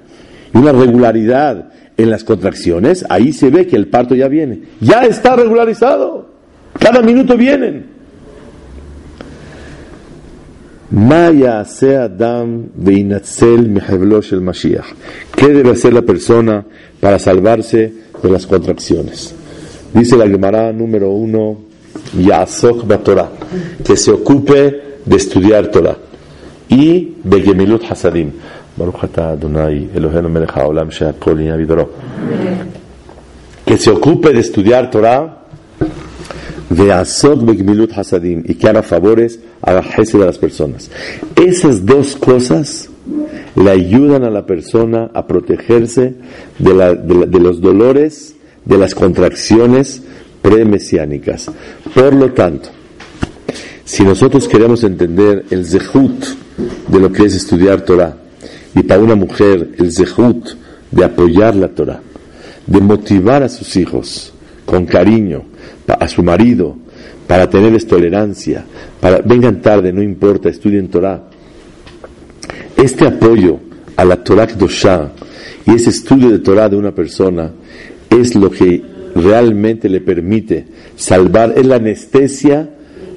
[0.54, 4.62] una regularidad en las contracciones, ahí se ve que el parto ya viene.
[4.80, 6.30] Ya está regularizado.
[6.80, 7.92] Cada minuto vienen.
[10.90, 14.86] Maya sea Adam el Mashiach.
[15.36, 16.66] ¿Qué debe hacer la persona
[17.00, 19.34] para salvarse de las contracciones?
[19.94, 21.58] Dice la Gemara número uno,
[22.18, 23.30] Yasok Torah,
[23.84, 25.98] que se ocupe de estudiar Torah
[26.70, 28.32] y de Gemilut Hasadim.
[33.66, 35.44] Que se ocupe de estudiar Torah
[37.96, 39.84] Hasadim y que haga favores a la
[40.20, 40.90] de las personas.
[41.36, 42.90] Esas dos cosas
[43.56, 46.16] le ayudan a la persona a protegerse
[46.58, 46.74] de,
[47.28, 50.02] de, los dolores, de las contracciones
[50.44, 51.50] premesiánicas.
[51.96, 52.70] Por lo tanto,
[53.84, 56.26] si nosotros queremos entender el zehut
[56.88, 58.18] de lo que es estudiar Torah,
[58.76, 60.50] y para una mujer el zehut
[60.92, 62.02] de apoyar la Torah,
[62.68, 64.34] de motivar a sus hijos
[64.66, 65.44] con cariño,
[65.88, 66.76] a su marido,
[67.28, 68.66] para tenerles tolerancia,
[69.00, 71.24] para vengan tarde, no importa, estudien Torah.
[72.76, 73.60] Este apoyo
[73.96, 75.12] a la Torah Kdoshá
[75.66, 77.52] y ese estudio de Torah de una persona
[78.10, 82.70] es lo que realmente le permite salvar, es la anestesia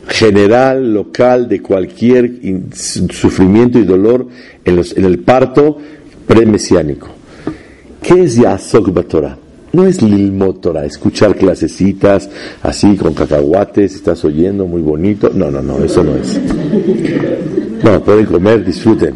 [0.08, 2.30] general, local, de cualquier
[2.74, 4.28] sufrimiento y dolor
[4.64, 5.78] en, los, en el parto
[6.26, 7.08] premesiánico.
[8.02, 9.36] ¿Qué es Yasok Torah?
[9.72, 12.30] No es Lilmot Torah, escuchar clasecitas
[12.62, 15.30] así con cacahuates, estás oyendo muy bonito.
[15.34, 16.40] No, no, no, eso no es.
[17.82, 19.14] No, pueden comer, disfruten.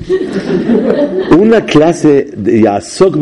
[1.39, 3.17] Una clase de Yasok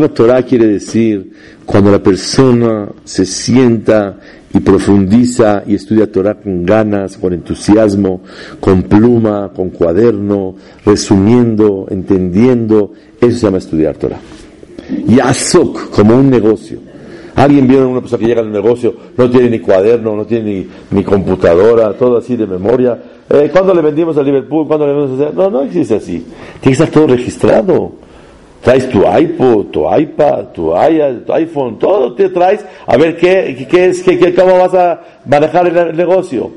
[0.49, 1.31] quiere decir
[1.69, 4.17] cuando la persona se sienta
[4.55, 8.23] y profundiza y estudia Torah con ganas, con entusiasmo,
[8.59, 10.55] con pluma, con cuaderno,
[10.87, 14.19] resumiendo, entendiendo, eso se llama estudiar Torah.
[15.07, 16.79] Y Azok, como un negocio.
[17.35, 20.67] Alguien vio a una persona que llega al negocio, no tiene ni cuaderno, no tiene
[20.91, 22.99] ni, computadora, todo así de memoria.
[23.29, 24.67] Eh, ¿Cuándo le vendimos a Liverpool?
[24.67, 25.33] ¿Cuándo le vendimos a...
[25.35, 26.25] No, no existe así.
[26.63, 28.08] Tiene que estar todo registrado.
[28.63, 34.03] Traes tu iPod, tu iPad, tu, iPhone, todo te traes a ver qué, qué es,
[34.03, 36.51] qué, cómo vas a manejar el negocio.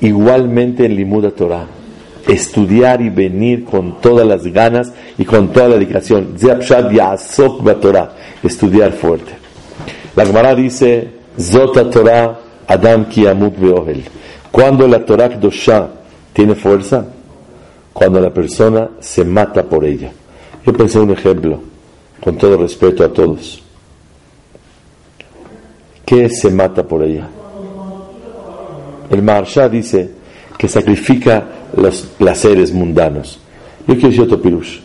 [0.00, 1.66] Igualmente en Limuda Torah,
[2.28, 6.36] estudiar y venir con todas las ganas y con toda la dedicación.
[8.42, 9.32] Estudiar fuerte.
[10.14, 14.04] La Gemara dice, Zota Torah Adam Kiamut Beohel.
[14.50, 15.88] Cuando la Torah Dosha
[16.32, 17.04] tiene fuerza,
[17.92, 20.12] cuando la persona se mata por ella.
[20.64, 21.60] Yo pensé un ejemplo,
[22.20, 23.62] con todo respeto a todos.
[26.12, 27.26] ¿qué se mata por ella?
[29.08, 30.10] El Maharsha dice
[30.58, 31.42] que sacrifica
[31.74, 33.40] los placeres mundanos.
[33.86, 34.80] Yo quiero decir otro pirush.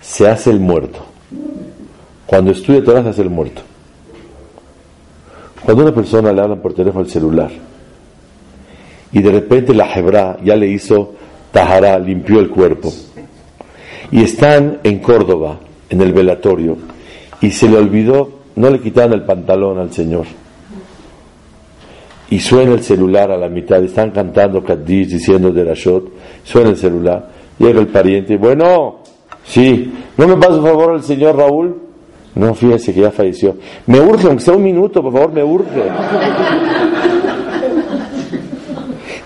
[0.00, 1.00] Se hace el muerto.
[2.24, 3.62] Cuando estudia Torah se hace el muerto.
[5.64, 7.50] Cuando una persona le habla por teléfono al celular
[9.12, 11.14] y de repente la hebra ya le hizo
[11.50, 12.92] Tahara, limpió el cuerpo
[14.12, 16.76] y están en Córdoba, en el velatorio,
[17.40, 20.26] y se le olvidó, no le quitaron el pantalón al Señor.
[22.30, 26.12] Y suena el celular a la mitad, están cantando Kaddish, diciendo de Rashot,
[26.44, 28.98] suena el celular, llega el pariente, bueno,
[29.44, 31.76] sí, ¿no me pasa favor el señor Raúl?
[32.36, 33.56] No, fíjese que ya falleció.
[33.86, 35.82] Me urge, aunque sea un minuto, por favor, me urge.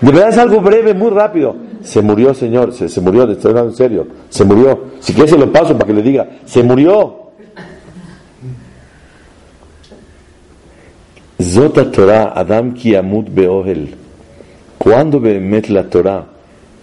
[0.01, 1.55] De verdad es algo breve, muy rápido.
[1.85, 4.07] Se murió, señor, se, se murió, estoy hablando en serio.
[4.29, 4.85] Se murió.
[4.99, 7.31] Si quiere se lo paso para que le diga, se murió.
[11.41, 13.95] Zota Torah, Adam ki amut beohel.
[14.77, 16.25] Cuando behemet la Torah,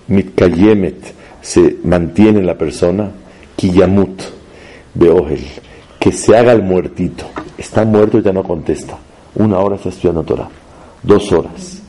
[0.08, 3.10] mitkayemet, se mantiene en la persona,
[3.56, 4.22] ki yamut
[4.94, 5.44] beohel
[6.02, 7.26] que se haga el muertito.
[7.56, 8.98] Está muerto y ya no contesta.
[9.36, 10.48] Una hora está estudiando Torah.
[11.00, 11.80] Dos horas.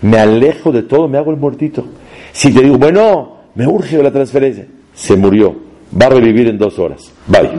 [0.00, 1.84] Me alejo de todo, me hago el muertito.
[2.32, 4.66] Si te digo, bueno, me urge la transferencia.
[4.94, 5.54] Se murió.
[6.00, 7.12] Va a revivir en dos horas.
[7.26, 7.50] Bye.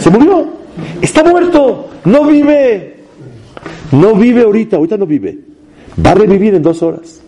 [0.00, 0.46] Se murió.
[1.02, 1.88] Está muerto.
[2.04, 2.96] No vive.
[3.92, 4.76] No vive ahorita.
[4.76, 5.38] Ahorita no vive.
[6.04, 7.20] Va a revivir en dos horas.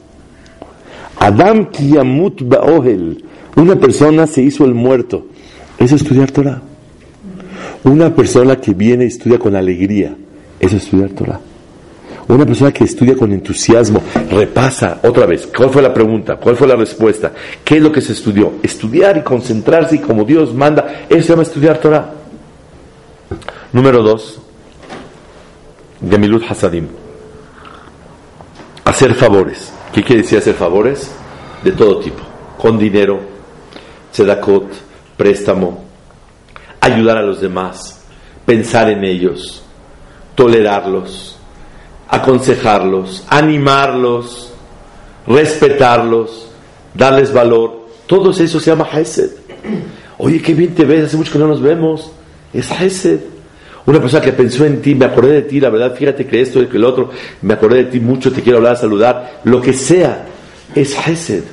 [1.19, 3.25] Adam Kiyamut Baohel.
[3.57, 5.27] Una persona se hizo el muerto.
[5.79, 6.63] Es estudiar Torah.
[7.85, 10.15] Una persona que viene y estudia con alegría,
[10.59, 11.41] es estudiar Torah.
[12.29, 16.37] Una persona que estudia con entusiasmo, repasa otra vez, ¿cuál fue la pregunta?
[16.37, 17.33] ¿Cuál fue la respuesta?
[17.65, 18.55] ¿Qué es lo que se estudió?
[18.63, 22.13] Estudiar y concentrarse y como Dios manda, eso se llama estudiar Torah.
[23.73, 24.41] Número dos,
[26.09, 26.89] Gemilut Hasadim.
[28.85, 29.73] Hacer favores.
[29.93, 31.11] ¿Qué quiere decir hacer favores?
[31.63, 32.23] De todo tipo.
[32.57, 33.21] Con dinero,
[34.13, 34.69] tzedakot,
[35.17, 35.85] préstamo,
[36.81, 38.03] ayudar a los demás,
[38.47, 39.63] pensar en ellos,
[40.35, 41.39] tolerarlos,
[42.11, 44.53] aconsejarlos, animarlos,
[45.27, 46.49] respetarlos,
[46.95, 47.89] darles valor.
[48.07, 49.31] Todo eso se llama Hesed.
[50.19, 52.11] Oye, qué bien te ves, hace mucho que no nos vemos.
[52.53, 53.21] Es Hesed.
[53.87, 56.61] Una persona que pensó en ti, me acordé de ti, la verdad, fíjate que esto
[56.61, 57.11] y que el otro,
[57.43, 60.27] me acordé de ti mucho, te quiero hablar, saludar, lo que sea,
[60.75, 61.45] es Hesed.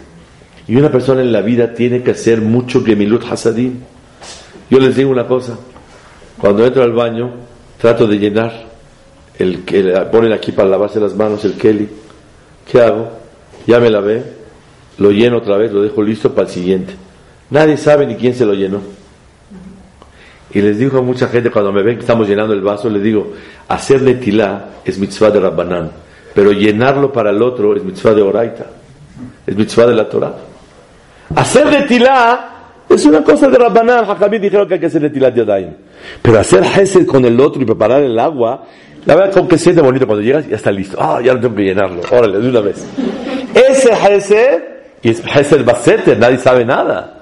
[0.68, 3.76] Y una persona en la vida tiene que hacer mucho Gemilut Hasadim.
[4.70, 5.58] Yo les digo una cosa,
[6.38, 7.32] cuando entro al baño,
[7.80, 8.68] trato de llenar
[9.38, 11.90] el que ponen aquí para lavarse las manos, el Kelly.
[12.70, 13.10] ¿Qué hago?
[13.66, 14.24] Ya me lavé,
[14.98, 16.94] lo lleno otra vez, lo dejo listo para el siguiente.
[17.50, 18.82] Nadie sabe ni quién se lo llenó.
[20.52, 23.04] Y les digo a mucha gente cuando me ven que estamos llenando el vaso, les
[23.04, 23.34] digo,
[23.68, 25.92] hacerle tilá es mitzvah de Rabbanán,
[26.34, 28.66] pero llenarlo para el otro es mitzvah de Oraita,
[29.46, 30.36] es mitzvah de la Torah.
[31.36, 32.58] Hacerle tilá
[32.90, 35.74] es una cosa de Rabbanán, Jacabí dijeron que hay que hacer Tilat Yadayim.
[36.22, 38.64] Pero hacer Hesed con el otro y preparar el agua,
[39.08, 40.98] la verdad, con que siente bonito cuando llegas, ya está listo.
[41.00, 42.02] Ah, ya no tengo que llenarlo.
[42.12, 42.86] Órale, de una vez.
[43.56, 44.64] Ese Hesed,
[45.02, 47.22] y es Hesed Basete, nadie sabe nada.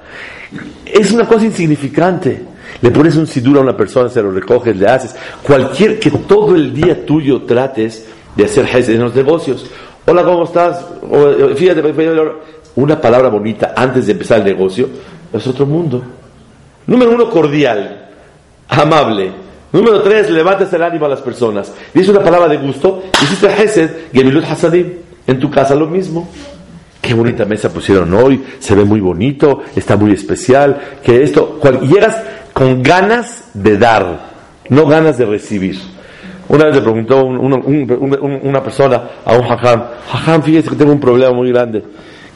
[0.83, 2.41] Es una cosa insignificante.
[2.81, 5.15] Le pones un sidur a una persona, se lo recoges, le haces.
[5.43, 9.69] Cualquier que todo el día tuyo trates de hacer Hesed en los negocios.
[10.07, 10.83] Hola, ¿cómo estás?
[11.55, 11.83] Fíjate,
[12.77, 14.89] una palabra bonita antes de empezar el negocio
[15.31, 16.01] es otro mundo.
[16.87, 18.09] Número uno, cordial,
[18.69, 19.44] amable.
[19.75, 21.73] Número tres, levantes el ánimo a las personas.
[21.93, 23.03] Dice una palabra de gusto.
[23.21, 24.93] Hiciste Hesed, Gemilut Hasadim.
[25.27, 26.29] En tu casa lo mismo.
[27.01, 28.41] Qué bonita mesa pusieron hoy.
[28.59, 29.63] Se ve muy bonito.
[29.75, 30.79] Está muy especial.
[31.03, 31.59] Que esto.
[31.81, 34.19] llegas con ganas de dar,
[34.69, 35.77] no ganas de recibir.
[36.47, 41.33] Una vez le preguntó una persona a un hajam, hajam, fíjese que tengo un problema
[41.33, 41.83] muy grande,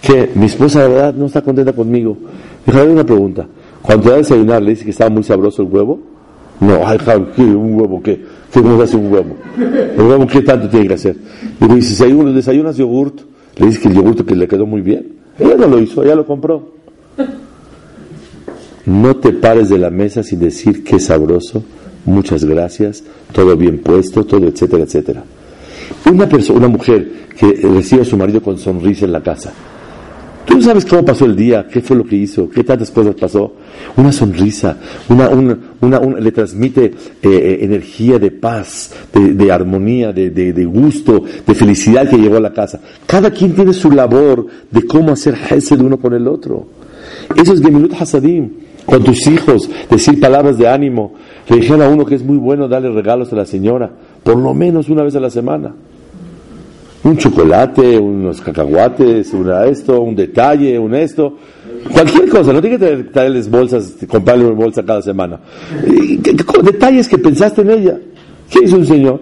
[0.02, 2.18] que mi esposa de verdad no está contenta conmigo.
[2.66, 3.48] Dijo, una pregunta.
[3.82, 6.09] Cuando te a desayunar, ¿le dice que estaba muy sabroso el huevo?
[6.60, 6.98] No, ay.
[7.38, 8.22] ¿Un huevo qué?
[8.52, 9.36] ¿Qué cómo hace un huevo?
[9.58, 11.16] ¿El huevo qué tanto tiene que hacer?
[11.62, 13.22] Y le dice, si uno desayunas yogurt,
[13.58, 15.20] le dice que el yogurt que le quedó muy bien.
[15.38, 16.74] Ella no lo hizo, ella lo compró.
[18.86, 21.64] No te pares de la mesa sin decir qué sabroso,
[22.06, 25.24] muchas gracias, todo bien puesto, todo, etcétera, etcétera.
[26.12, 27.08] Una persona, una mujer
[27.38, 29.54] que recibe a su marido con sonrisa en la casa,
[30.50, 33.14] Tú no sabes cómo pasó el día, qué fue lo que hizo, qué tantas cosas
[33.14, 33.54] pasó.
[33.96, 34.78] Una sonrisa,
[35.08, 41.54] una, una, le transmite eh, eh, energía de paz, de, armonía, de, de, gusto, de
[41.54, 42.82] felicidad que llegó a la casa.
[43.06, 46.66] Cada quien tiene su labor de cómo hacer de uno con el otro.
[47.36, 48.50] Eso es Gemilut Hasadim.
[48.88, 51.14] con tus hijos, decir palabras de ánimo.
[51.48, 53.92] Le dijeron a uno que es muy bueno darle regalos a la señora,
[54.24, 55.76] por lo menos una vez a la semana.
[57.04, 61.38] Un chocolate, unos cacahuates, una esto, un detalle, un esto.
[61.94, 65.40] Cualquier cosa, no tiene que traerles bolsas, comprarle una bolsa cada semana.
[66.64, 68.00] Detalles que pensaste en ella.
[68.50, 69.22] ¿Qué hizo un señor?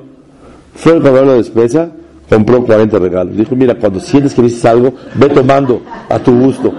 [0.73, 1.91] Fue al cobrar la despesa,
[2.29, 3.37] compró 40 regalos.
[3.37, 6.73] Dijo, mira, cuando sientes que dices algo, ve tomando a tu gusto.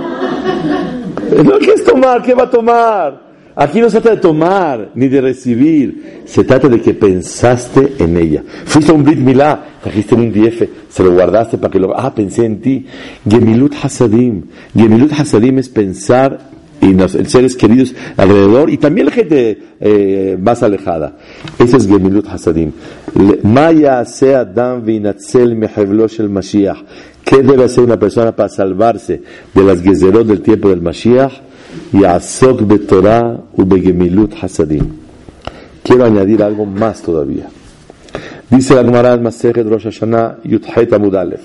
[1.61, 2.23] ¿Qué es tomar?
[2.23, 3.28] ¿Qué va a tomar?
[3.61, 8.17] Aquí no se trata de tomar ni de recibir, se trata de que pensaste en
[8.17, 8.45] ella.
[8.65, 11.99] Fuiste a un Brit Milá, trajiste un DF, se lo guardaste para que lo.
[11.99, 12.87] Ah, pensé en ti.
[13.29, 14.45] Gemilut Hasadim.
[14.77, 16.39] Gemilut Hasadim es pensar
[16.81, 21.17] y los seres queridos alrededor y también la gente eh, más alejada.
[21.59, 22.71] Ese es Gemilut Hasadim.
[23.43, 26.79] Maya sea Dan Vinatzel el Mashiach.
[27.25, 29.21] ¿Qué debe hacer una persona para salvarse
[29.53, 31.49] de las gezerot del tiempo del Mashiach?
[31.93, 34.87] Yasok betorah ubegemilut hasadim.
[35.83, 37.49] Quiero añadir algo más todavía.
[38.51, 41.41] Dice la Gemara en Rosh Hashanah Yudhet Amudalef.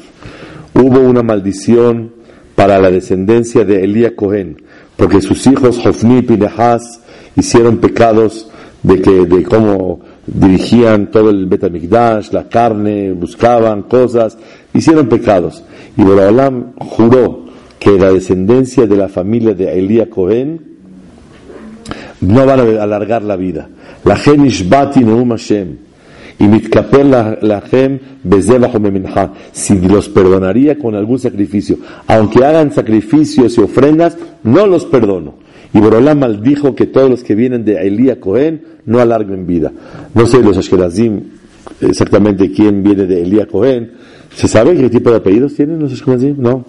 [0.74, 2.12] Hubo una maldición
[2.56, 4.62] para la descendencia de Elías Cohen,
[4.96, 7.02] porque sus hijos Hofni y Pinehas
[7.36, 8.50] hicieron pecados
[8.84, 14.38] de que de cómo dirigían todo el Betamigdash, la carne, buscaban cosas,
[14.74, 15.64] hicieron pecados.
[15.98, 17.43] Y Borolam juró
[17.84, 20.62] que la descendencia de la familia de Elías Cohen
[22.22, 23.68] no van a alargar la vida.
[24.06, 24.18] La
[24.70, 25.78] Bati Neum Hashem
[26.40, 26.46] y
[29.52, 31.78] si los perdonaría con algún sacrificio,
[32.08, 35.36] aunque hagan sacrificios y ofrendas, no los perdono.
[35.74, 39.72] Y Borolá maldijo que todos los que vienen de Elías Cohen no alarguen vida.
[40.14, 41.22] No sé los Ashkenazim
[41.82, 43.92] exactamente quién viene de Elías Cohen.
[44.36, 46.36] ¿Se sabe qué tipo de apellidos tienen los Ashkenazim?
[46.38, 46.66] No.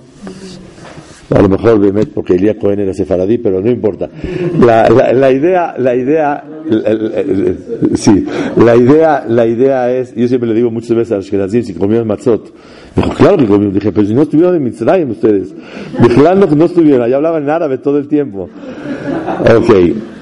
[1.31, 4.09] A lo mejor Bemet porque Elías Cohen era sefaradí, pero no importa.
[4.61, 6.45] La, la, idea, la idea,
[7.95, 11.63] sí, la idea, la idea es, yo siempre le digo muchas veces a los que
[11.63, 12.53] si comieron matzot.
[12.95, 13.73] Dijo, claro que comieron.
[13.73, 15.55] Dije, pero si no estuvieron en Mitzrayim ustedes.
[16.15, 18.49] Claro que no estuvieron, allá hablaban en árabe todo el tiempo.
[19.57, 19.71] Ok,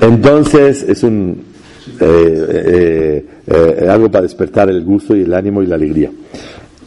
[0.01, 1.43] entonces es un,
[2.01, 6.11] eh, eh, eh, algo para despertar el gusto y el ánimo y la alegría.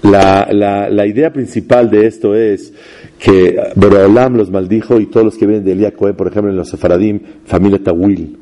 [0.03, 2.73] La, la, la idea principal de esto es
[3.19, 6.57] que Borolam los maldijo y todos los que vienen de Elías Cohen, por ejemplo, en
[6.57, 8.37] los Sefaradim, familia Tawil.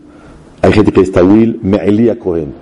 [0.61, 2.53] Hay gente que es Tawil, me Elías Cohen.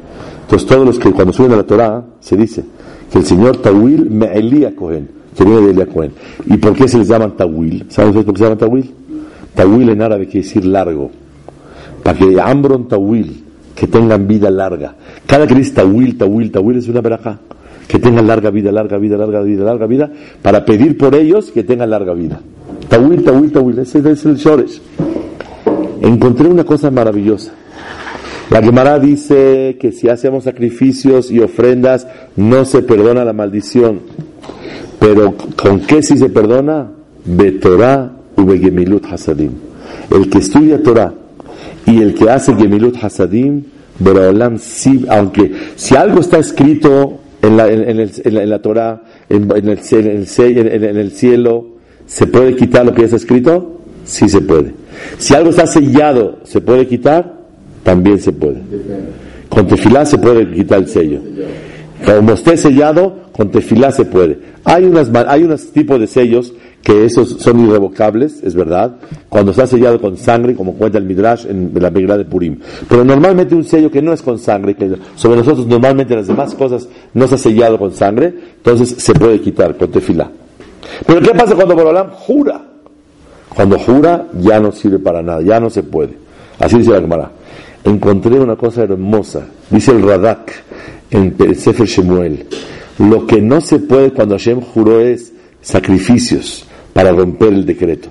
[0.43, 2.64] Entonces, todos los que cuando suben a la Torah se dice
[3.12, 6.12] que el señor Tawil, me Elías Cohen, que viene de Elías Cohen.
[6.45, 7.86] ¿Y por qué se les llaman Tawil?
[7.89, 8.91] ¿Saben ustedes por qué se llaman Tawil?
[9.55, 11.12] Tawil en árabe quiere decir largo.
[12.03, 13.43] Para que Ambron Tawil,
[13.76, 14.95] que tengan vida larga.
[15.26, 17.39] Cada que dice Tawil, Tawil, Tawil es una veraja
[17.92, 20.10] que tengan larga vida, larga vida, larga vida, larga vida,
[20.42, 22.39] para pedir por ellos que tengan larga vida.
[22.88, 24.82] Tawil, tawil, tawil, ese es el Shoresh.
[26.02, 27.52] Encontré una cosa maravillosa.
[28.50, 34.00] La Gemara dice que si hacemos sacrificios y ofrendas no se perdona la maldición.
[34.98, 36.92] Pero ¿con qué si se perdona?
[37.26, 39.52] Betorah u Gemilut Hasadim.
[40.10, 41.14] El que estudia Torah
[41.86, 43.64] y el que hace Gemilut Hasadim,
[45.10, 50.98] aunque si algo está escrito en la, en, el, en la, Torah, en, el, en,
[50.98, 51.68] el, cielo,
[52.06, 53.80] ¿se puede quitar lo que está escrito?
[54.06, 54.74] Sí se puede.
[55.18, 57.39] Si algo está sellado, ¿se puede quitar?
[57.84, 58.62] También se puede.
[59.50, 61.20] Con tefilá se puede quitar el sello.
[62.06, 64.39] Como esté sellado, con tefilá se puede.
[64.64, 68.95] Hay unas, hay unos tipos de sellos que esos son irrevocables, es verdad,
[69.30, 72.60] cuando está sellado con sangre, como cuenta el Midrash en la Megillah de Purim.
[72.89, 76.56] Pero normalmente un sello que no es con sangre, que sobre nosotros normalmente las demás
[76.56, 80.32] cosas no está sellado con sangre, entonces se puede quitar con tefilá.
[81.06, 82.62] Pero ¿qué pasa cuando Borolam jura?
[83.56, 86.14] Cuando jura ya no sirve para nada, ya no se puede.
[86.58, 87.32] Así dice la Gemara.
[87.84, 90.52] Encontré una cosa hermosa, dice el Radak
[91.12, 92.45] en Sefer Shemuel.
[92.97, 95.32] Lo que no se puede cuando Hashem juró es
[95.62, 98.09] sacrificios para romper el decreto.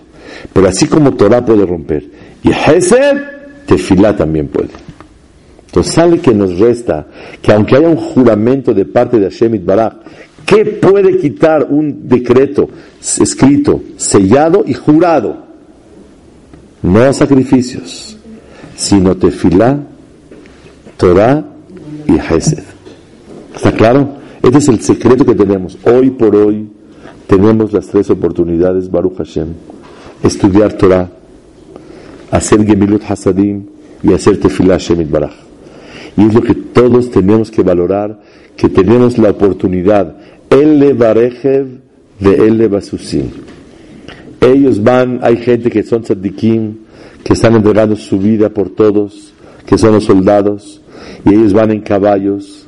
[0.52, 2.04] Pero así como Torah puede romper,
[2.42, 3.16] y Hesed,
[3.66, 4.70] Tefilá también puede.
[5.66, 7.06] Entonces sale que nos resta
[7.40, 9.94] que aunque haya un juramento de parte de Hashem Barak,
[10.44, 12.68] ¿qué puede quitar un decreto
[13.00, 15.46] escrito, sellado y jurado?
[16.82, 18.16] No sacrificios,
[18.74, 19.78] sino Tefilá,
[20.96, 21.44] Torah
[22.06, 22.69] y Hesed.
[23.54, 24.16] ¿Está claro?
[24.42, 26.68] Este es el secreto que tenemos hoy por hoy
[27.30, 29.54] tenemos las tres oportunidades, Baruch Hashem,
[30.20, 31.08] estudiar Torah,
[32.28, 33.66] hacer Gemilut Hasadim
[34.02, 35.30] y hacer Tefillah Hashem Baraj.
[36.16, 38.20] Y es lo que todos tenemos que valorar,
[38.56, 40.16] que tenemos la oportunidad.
[40.50, 41.68] El Barejev
[42.18, 43.30] de El Basusim.
[44.40, 46.78] Ellos van, hay gente que son tzadikim,
[47.22, 49.32] que están entregando su vida por todos,
[49.64, 50.80] que son los soldados,
[51.24, 52.66] y ellos van en caballos,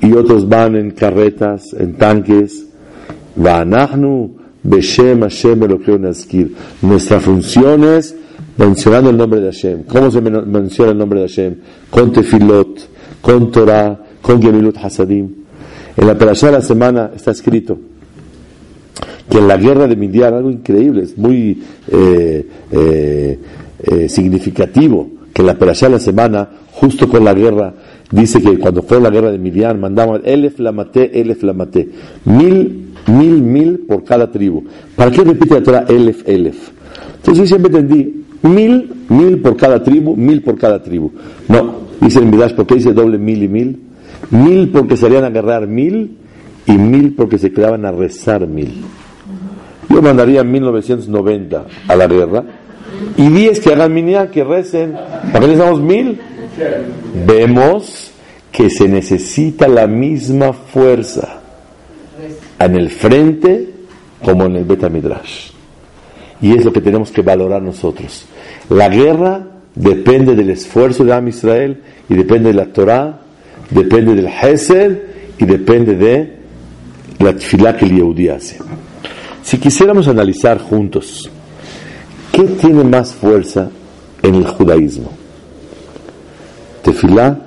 [0.00, 2.66] y otros van en carretas, en tanques.
[6.82, 8.16] Nuestra función es
[8.56, 9.82] mencionando el nombre de Hashem.
[9.84, 11.56] ¿Cómo se menciona el nombre de Hashem?
[11.90, 12.80] Con tefilot,
[13.20, 15.28] con Torah, con Gemilut Hasadim.
[15.96, 17.78] En la perashá de la semana está escrito
[19.28, 23.38] que en la guerra de Midian, algo increíble, es muy eh, eh,
[23.82, 27.74] eh, significativo, que la perashá de la semana, justo con la guerra,
[28.10, 31.88] dice que cuando fue la guerra de Midian, mandaban elef lamate, elef lamate,
[32.24, 34.64] mil, mil, mil por cada tribu.
[34.96, 36.70] ¿Para qué repite la Torah elef, elef?
[37.16, 41.12] Entonces yo siempre entendí, mil, mil por cada tribu, mil por cada tribu.
[41.48, 43.80] No, dice el Midash, ¿por qué dice doble mil y mil?
[44.30, 46.16] Mil porque salían a agarrar mil
[46.66, 48.82] y mil porque se quedaban a rezar mil.
[49.88, 52.44] Yo mandaría en 1990 a la guerra
[53.16, 54.92] y diez que hagan minyan, que recen.
[55.32, 56.20] ¿Para qué mil?
[57.26, 58.10] Vemos
[58.52, 61.40] que se necesita la misma fuerza
[62.58, 63.70] en el frente
[64.22, 65.50] como en el Betamidrash.
[66.42, 68.24] Y es lo que tenemos que valorar nosotros.
[68.68, 73.20] La guerra depende del esfuerzo de Am Israel y depende de la Torah,
[73.70, 74.98] depende del Hesed
[75.38, 76.36] y depende de
[77.18, 78.58] la tefilá que el Yehudi hace.
[79.42, 81.30] Si quisiéramos analizar juntos,
[82.32, 83.70] ¿qué tiene más fuerza
[84.22, 85.10] en el judaísmo?
[86.82, 87.38] ¿Tefilá,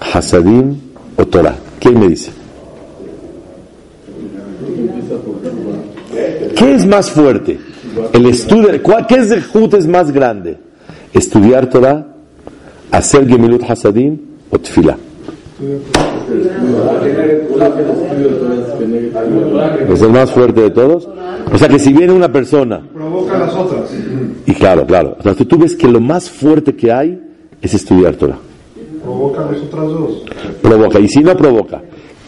[0.00, 0.76] Hasadim
[1.16, 1.56] o Torah?
[1.78, 2.30] ¿Quién me dice?
[6.56, 7.58] ¿Qué es más fuerte?
[8.12, 8.70] El estudio,
[9.08, 9.44] ¿qué es el
[9.76, 10.58] es más grande?
[11.12, 12.06] ¿Estudiar Torah,
[12.90, 14.18] hacer Gemilut Hasadim
[14.50, 14.96] o Tefilá?
[19.88, 21.08] Es el más fuerte de todos.
[21.52, 22.82] O sea que si viene una persona.
[22.92, 23.90] Provoca las otras.
[24.46, 25.16] Y claro, claro.
[25.18, 27.20] O sea, tú ves que lo más fuerte que hay
[27.60, 28.38] es estudiar Torah.
[29.02, 30.24] Provoca las otras dos.
[30.60, 30.98] Provoca.
[30.98, 31.80] Y si no provoca,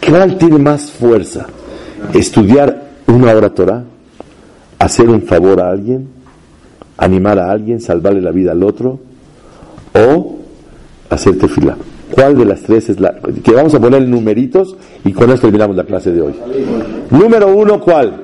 [0.06, 1.46] ¿cuál tiene más fuerza?
[2.12, 3.84] ¿Estudiar una hora Torah?
[4.78, 6.08] ¿Hacer un favor a alguien?
[6.98, 7.80] ¿Animar a alguien?
[7.80, 9.00] ¿Salvarle la vida al otro?
[9.94, 10.38] ¿O
[11.10, 11.76] hacerte fila?
[12.14, 13.12] ¿Cuál de las tres es la
[13.42, 16.34] que vamos a poner numeritos y con esto terminamos la clase de hoy?
[17.10, 18.20] Número uno, ¿cuál?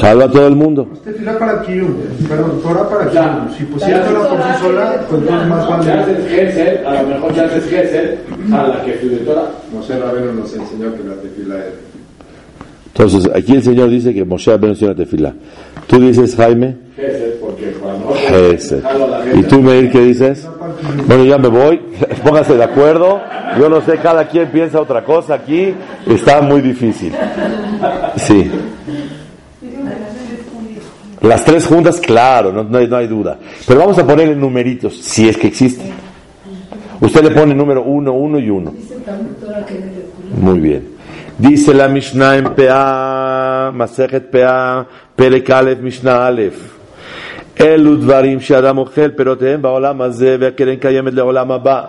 [0.00, 0.88] Salva a todo el mundo.
[0.92, 1.94] Usted fila para Kiyum,
[2.28, 3.50] perdón, Torah para Kiyum.
[3.58, 5.90] Si pusiera Torah por sí sola, pues entonces más vale.
[5.90, 8.18] A lo mejor ya haces Gesed,
[8.52, 9.50] a la que estudió Torah.
[9.72, 11.93] Moshe Rabeno nos enseñó que la tefila es.
[12.96, 15.34] Entonces, aquí el Señor dice que Moshe enseñó la tefila.
[15.88, 16.76] Tú dices, Jaime.
[16.94, 18.14] Gesed, porque cuando.
[18.14, 18.84] Gesed.
[19.34, 20.48] ¿Y tú, Meir, qué dices?
[21.08, 21.80] Bueno, ya me voy.
[22.24, 23.20] Póngase de acuerdo.
[23.58, 25.74] Yo no sé, cada quien piensa otra cosa aquí.
[26.06, 27.12] Está muy difícil.
[28.16, 28.48] Sí.
[31.20, 33.38] Las tres juntas, claro, no, no, hay, no hay duda.
[33.66, 35.90] Pero vamos a poner en numeritos, si es que existe.
[37.00, 38.72] Usted le pone número uno, uno y uno.
[40.40, 40.93] Muy bien.
[41.37, 46.79] Dice la Mishnah en PA, Masejet PA, Perek Aleph, Mishnah Aleph.
[47.61, 51.81] אלו דברים שאדם אוכל פירותיהם בעולם הזה והקרן קיימת לעולם הבא.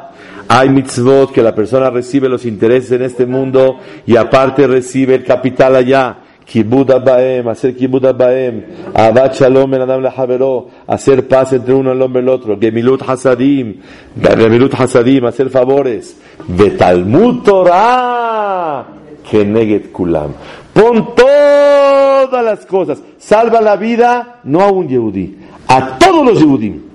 [0.49, 5.22] Hay mitzvot que la persona recibe los intereses en este mundo y aparte recibe el
[5.22, 6.16] capital allá.
[6.45, 11.93] Kibud Abaem, hacer Kibud Abaem, Abad Shalom en Adam Lehavero, hacer paz entre uno y
[11.93, 13.76] el hombre y el otro, Gemilut Hasadim,
[14.20, 16.16] Gemilut Hasadim, hacer favores,
[16.49, 18.85] Betalmud Torah,
[19.30, 20.34] Keneget Kulam.
[20.73, 26.86] Pon todas las cosas, salva la vida, no a un Yehudi, a todos los Yehudim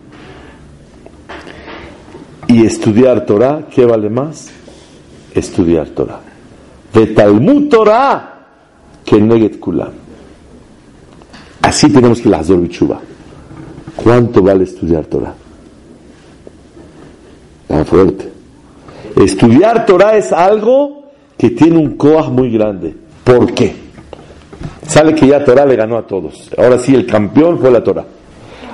[2.50, 4.50] y estudiar Torah, ¿qué vale más?
[5.32, 6.20] Estudiar Torah.
[6.92, 8.48] De Talmud Torah
[9.04, 9.92] que Neget Kulam.
[11.62, 13.00] Así tenemos que la Hazor Bichuba.
[13.94, 15.32] ¿Cuánto vale estudiar Torah?
[17.68, 18.32] Tan fuerte.
[19.14, 20.99] Estudiar Torah es algo
[21.40, 22.94] que tiene un coaj muy grande.
[23.24, 23.72] ¿Por qué?
[24.86, 26.50] Sale que ya Torah le ganó a todos.
[26.58, 28.04] Ahora sí, el campeón fue la Torah.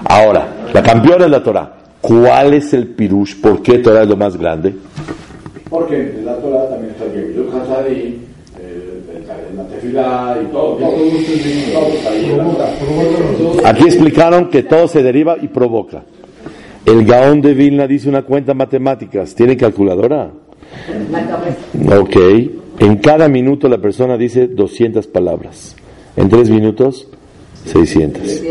[0.04, 1.76] Ahora, la campeona es la Torah.
[2.00, 3.40] ¿Cuál es el pirush?
[3.40, 4.74] ¿Por qué Torah es lo más grande?
[5.70, 7.04] Porque la Torah también está
[10.50, 10.78] todo.
[13.64, 16.02] Aquí explicaron que todo se deriva y provoca.
[16.84, 19.36] El Gaón de Vilna dice una cuenta matemáticas.
[19.36, 20.32] ¿Tiene calculadora?
[21.98, 22.16] Ok.
[22.78, 25.74] En cada minuto la persona dice 200 palabras.
[26.16, 27.08] En tres minutos,
[27.66, 28.42] 600.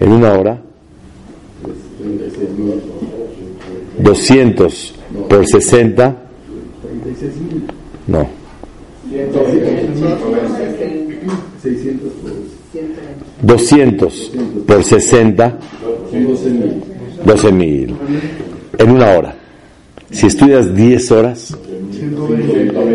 [0.00, 0.62] En una hora,
[3.98, 4.94] 200
[5.28, 6.16] por 60.
[8.06, 8.28] No.
[11.62, 12.30] 600 por
[13.42, 14.32] 200
[14.66, 15.58] por 60,
[17.24, 17.96] 12 mil.
[18.78, 19.39] En una hora.
[20.10, 21.56] Si estudias 10 horas,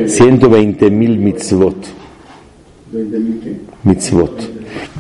[0.08, 1.76] 120 mil mitzvot.
[3.84, 4.50] Mitzvot.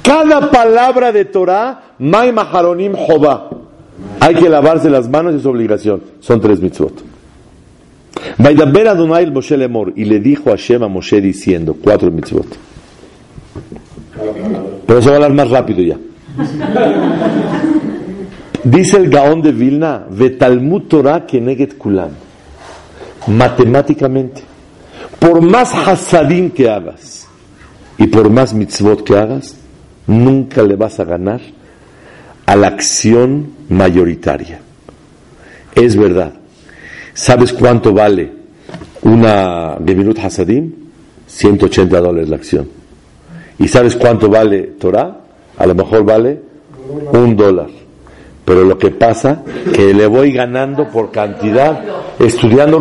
[0.01, 3.49] Cada palabra de Torah, Mai Maharonim Jobá.
[4.19, 6.01] Hay que lavarse las manos, es obligación.
[6.19, 7.03] Son tres mitzvot.
[8.37, 9.93] Vaidaber Adonai el Moshe Lemor.
[9.95, 12.47] Y le dijo a Shem a Moshe diciendo, cuatro mitzvot.
[14.85, 15.97] Pero eso va a hablar más rápido ya.
[18.65, 22.09] Dice el Gaón de Vilna, Vetalmud Torah Keneget Kulam.
[23.27, 24.41] Matemáticamente,
[25.19, 27.27] por más hasadim que hagas
[27.99, 29.55] y por más mitzvot que hagas,
[30.07, 31.41] nunca le vas a ganar
[32.47, 34.61] a la acción mayoritaria.
[35.75, 36.33] Es verdad.
[37.13, 38.31] ¿Sabes cuánto vale
[39.03, 40.73] una Geminut Hasadim?
[41.27, 42.67] 180 dólares la acción.
[43.59, 45.19] ¿Y sabes cuánto vale Torah?
[45.55, 46.41] A lo mejor vale
[47.13, 47.84] un dólar.
[48.45, 49.43] Pero lo que pasa
[49.73, 51.81] que le voy ganando por cantidad,
[52.19, 52.79] estudiando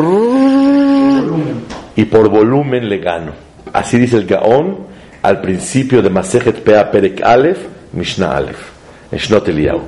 [1.96, 3.32] y por volumen le gano.
[3.72, 4.86] Así dice el Gaón
[5.22, 7.58] al principio de Masejet Pea Perek Aleph,
[7.92, 8.74] Mishnah Aleph.
[9.18, 9.80] Shnot Eliyahu.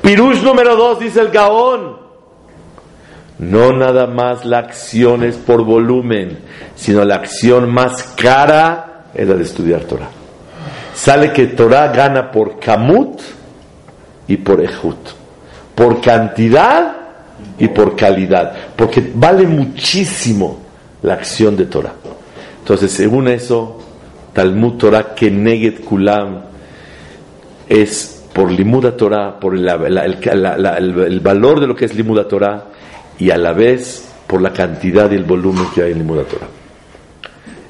[0.00, 2.00] Pirush número dos dice el Gaón.
[3.38, 6.38] No nada más la acción es por volumen,
[6.76, 10.08] sino la acción más cara es la de estudiar Torah.
[10.94, 13.20] Sale que Torah gana por Kamut
[14.28, 14.96] y por Ejut,
[15.74, 16.96] por cantidad
[17.58, 20.58] y por calidad, porque vale muchísimo
[21.02, 21.94] la acción de Torah.
[22.60, 23.78] Entonces, según eso,
[24.32, 26.42] Talmud Torah que Neget Kulam
[27.68, 32.64] es por Limuda Torah, por el, valor de lo que es Limuda Torah
[33.18, 36.48] y a la vez por la cantidad y el volumen que hay en Limuda Torah.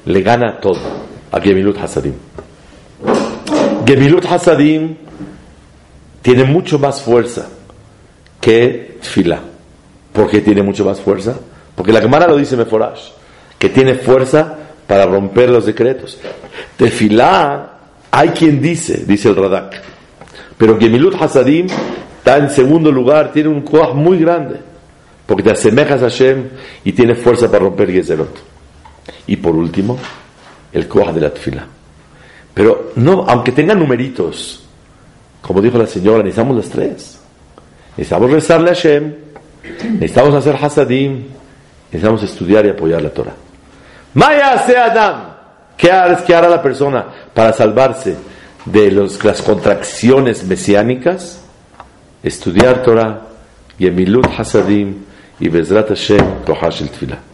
[0.05, 0.79] Le gana todo
[1.31, 2.13] a Gemilut Hasadim.
[3.85, 4.95] Gemilut Hasadim
[6.23, 7.47] tiene mucho más fuerza
[8.41, 9.41] que Tfila.
[10.11, 11.37] ¿Por qué tiene mucho más fuerza?
[11.75, 13.09] Porque la Gemara lo dice Meforash,
[13.59, 14.57] que tiene fuerza
[14.87, 16.17] para romper los decretos.
[16.77, 17.77] Tefilá,
[18.09, 19.81] hay quien dice, dice el Radak,
[20.57, 21.67] pero Gemilut Hasadim
[22.17, 24.59] está en segundo lugar, tiene un koach muy grande,
[25.25, 26.49] porque te asemejas a Hashem
[26.85, 28.37] y tiene fuerza para romper Gezerot.
[29.27, 29.97] Y por último,
[30.71, 31.67] el koach de la tefila.
[32.53, 34.62] Pero no, aunque tenga numeritos,
[35.43, 37.19] como dijo la señora, necesitamos las tres.
[37.95, 39.13] Necesitamos rezarle a Hashem,
[39.99, 41.25] necesitamos hacer Hasadim,
[41.91, 43.35] necesitamos estudiar y apoyar la Torah.
[44.15, 45.35] Maya se Adam,
[45.77, 48.17] ¿qué hará la persona para salvarse?
[48.65, 51.41] de las contracciones mesiánicas,
[52.21, 53.21] estudiar Torah,
[53.77, 55.03] Yemilut Hasadim
[55.39, 57.32] y Bezrat Hashem, Tohash el Tfilah.